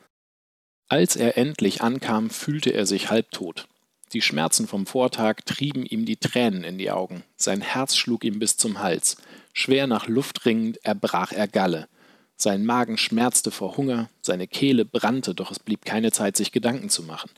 Als 0.88 1.14
er 1.14 1.38
endlich 1.38 1.80
ankam, 1.80 2.28
fühlte 2.28 2.70
er 2.70 2.86
sich 2.86 3.08
halbtot. 3.08 3.68
Die 4.12 4.22
Schmerzen 4.22 4.66
vom 4.66 4.84
Vortag 4.84 5.42
trieben 5.44 5.86
ihm 5.86 6.04
die 6.04 6.16
Tränen 6.16 6.64
in 6.64 6.78
die 6.78 6.90
Augen. 6.90 7.22
Sein 7.36 7.60
Herz 7.60 7.96
schlug 7.96 8.24
ihm 8.24 8.38
bis 8.38 8.56
zum 8.56 8.80
Hals. 8.80 9.16
Schwer 9.52 9.86
nach 9.86 10.08
Luft 10.08 10.44
ringend 10.44 10.84
erbrach 10.84 11.32
er 11.32 11.48
Galle. 11.48 11.88
Sein 12.36 12.64
Magen 12.64 12.98
schmerzte 12.98 13.52
vor 13.52 13.76
Hunger, 13.76 14.10
seine 14.20 14.48
Kehle 14.48 14.84
brannte, 14.84 15.34
doch 15.34 15.52
es 15.52 15.60
blieb 15.60 15.84
keine 15.84 16.10
Zeit, 16.10 16.36
sich 16.36 16.50
Gedanken 16.52 16.90
zu 16.90 17.04
machen. 17.04 17.30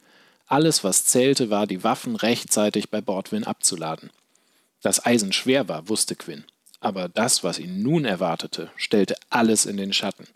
Alles, 0.47 0.85
was 0.85 1.05
zählte, 1.05 1.51
war, 1.51 1.67
die 1.67 1.83
Waffen 1.83 2.17
rechtzeitig 2.17 2.91
bei 2.91 3.01
Bordwin 3.01 3.45
abzuladen. 3.45 4.11
Dass 4.81 5.05
Eisen 5.05 5.33
schwer 5.33 5.69
war, 5.69 5.89
wusste 5.89 6.15
Quinn. 6.15 6.45
Aber 6.79 7.09
das, 7.09 7.43
was 7.43 7.59
ihn 7.59 7.83
nun 7.83 8.05
erwartete, 8.05 8.71
stellte 8.77 9.17
alles 9.29 9.67
in 9.67 9.77
den 9.77 9.93
Schatten. 9.93 10.29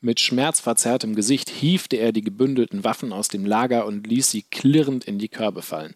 Mit 0.00 0.20
schmerzverzerrtem 0.20 1.14
Gesicht 1.14 1.50
hiefte 1.50 1.96
er 1.96 2.12
die 2.12 2.22
gebündelten 2.22 2.82
Waffen 2.82 3.12
aus 3.12 3.28
dem 3.28 3.44
Lager 3.44 3.86
und 3.86 4.06
ließ 4.06 4.30
sie 4.30 4.42
klirrend 4.42 5.04
in 5.04 5.18
die 5.18 5.28
Körbe 5.28 5.62
fallen. 5.62 5.94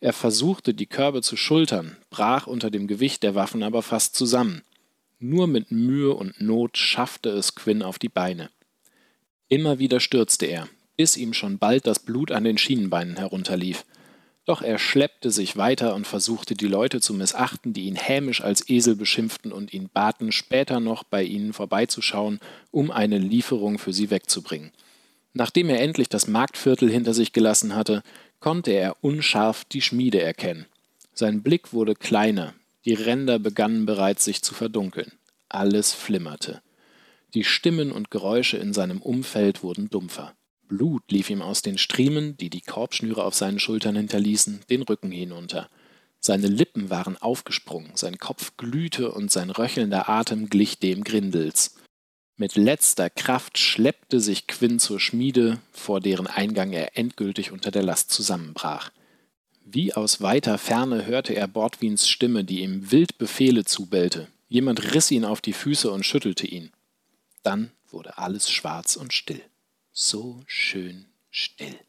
Er 0.00 0.12
versuchte, 0.12 0.74
die 0.74 0.86
Körbe 0.86 1.22
zu 1.22 1.36
schultern, 1.36 1.96
brach 2.10 2.46
unter 2.46 2.70
dem 2.70 2.86
Gewicht 2.86 3.22
der 3.22 3.34
Waffen 3.34 3.62
aber 3.62 3.82
fast 3.82 4.16
zusammen. 4.16 4.62
Nur 5.18 5.46
mit 5.46 5.70
Mühe 5.70 6.12
und 6.14 6.40
Not 6.40 6.76
schaffte 6.76 7.30
es 7.30 7.54
Quinn 7.54 7.82
auf 7.82 7.98
die 7.98 8.08
Beine. 8.08 8.50
Immer 9.48 9.78
wieder 9.78 9.98
stürzte 9.98 10.46
er, 10.46 10.68
bis 10.98 11.16
ihm 11.16 11.32
schon 11.32 11.58
bald 11.58 11.86
das 11.86 12.00
Blut 12.00 12.32
an 12.32 12.44
den 12.44 12.58
Schienenbeinen 12.58 13.16
herunterlief. 13.16 13.86
Doch 14.44 14.62
er 14.62 14.78
schleppte 14.78 15.30
sich 15.30 15.56
weiter 15.56 15.94
und 15.94 16.06
versuchte 16.06 16.54
die 16.54 16.66
Leute 16.66 17.00
zu 17.00 17.14
missachten, 17.14 17.72
die 17.72 17.84
ihn 17.84 17.96
hämisch 17.96 18.42
als 18.42 18.68
Esel 18.68 18.96
beschimpften 18.96 19.52
und 19.52 19.72
ihn 19.72 19.88
baten, 19.92 20.32
später 20.32 20.80
noch 20.80 21.04
bei 21.04 21.22
ihnen 21.22 21.52
vorbeizuschauen, 21.52 22.40
um 22.70 22.90
eine 22.90 23.18
Lieferung 23.18 23.78
für 23.78 23.92
sie 23.92 24.10
wegzubringen. 24.10 24.72
Nachdem 25.34 25.68
er 25.68 25.80
endlich 25.80 26.08
das 26.08 26.26
Marktviertel 26.26 26.90
hinter 26.90 27.14
sich 27.14 27.32
gelassen 27.32 27.76
hatte, 27.76 28.02
konnte 28.40 28.72
er 28.72 28.96
unscharf 29.02 29.64
die 29.64 29.82
Schmiede 29.82 30.20
erkennen. 30.20 30.66
Sein 31.14 31.42
Blick 31.42 31.72
wurde 31.72 31.94
kleiner, 31.94 32.54
die 32.86 32.94
Ränder 32.94 33.38
begannen 33.38 33.86
bereits 33.86 34.24
sich 34.24 34.42
zu 34.42 34.54
verdunkeln. 34.54 35.12
Alles 35.48 35.92
flimmerte. 35.92 36.60
Die 37.34 37.44
Stimmen 37.44 37.92
und 37.92 38.10
Geräusche 38.10 38.56
in 38.56 38.72
seinem 38.72 39.02
Umfeld 39.02 39.62
wurden 39.62 39.90
dumpfer. 39.90 40.34
Blut 40.68 41.10
lief 41.10 41.30
ihm 41.30 41.42
aus 41.42 41.62
den 41.62 41.78
Striemen, 41.78 42.36
die 42.36 42.50
die 42.50 42.60
Korbschnüre 42.60 43.24
auf 43.24 43.34
seinen 43.34 43.58
Schultern 43.58 43.96
hinterließen, 43.96 44.60
den 44.70 44.82
Rücken 44.82 45.10
hinunter. 45.10 45.68
Seine 46.20 46.46
Lippen 46.46 46.90
waren 46.90 47.16
aufgesprungen, 47.16 47.92
sein 47.94 48.18
Kopf 48.18 48.56
glühte 48.56 49.10
und 49.10 49.30
sein 49.30 49.50
röchelnder 49.50 50.08
Atem 50.08 50.50
glich 50.50 50.78
dem 50.78 51.04
Grindels. 51.04 51.76
Mit 52.36 52.54
letzter 52.56 53.10
Kraft 53.10 53.58
schleppte 53.58 54.20
sich 54.20 54.46
Quinn 54.46 54.78
zur 54.78 55.00
Schmiede, 55.00 55.58
vor 55.72 56.00
deren 56.00 56.26
Eingang 56.26 56.72
er 56.72 56.96
endgültig 56.96 57.50
unter 57.50 57.70
der 57.70 57.82
Last 57.82 58.10
zusammenbrach. 58.12 58.90
Wie 59.64 59.94
aus 59.94 60.20
weiter 60.20 60.58
Ferne 60.58 61.06
hörte 61.06 61.34
er 61.34 61.48
Bordwins 61.48 62.08
Stimme, 62.08 62.44
die 62.44 62.60
ihm 62.60 62.90
wild 62.90 63.18
Befehle 63.18 63.64
zubellte. 63.64 64.28
Jemand 64.48 64.94
riss 64.94 65.10
ihn 65.10 65.24
auf 65.24 65.40
die 65.40 65.52
Füße 65.52 65.90
und 65.90 66.06
schüttelte 66.06 66.46
ihn. 66.46 66.70
Dann 67.42 67.70
wurde 67.90 68.18
alles 68.18 68.50
schwarz 68.50 68.96
und 68.96 69.12
still 69.12 69.42
so 70.00 70.40
schön 70.46 71.06
still. 71.32 71.87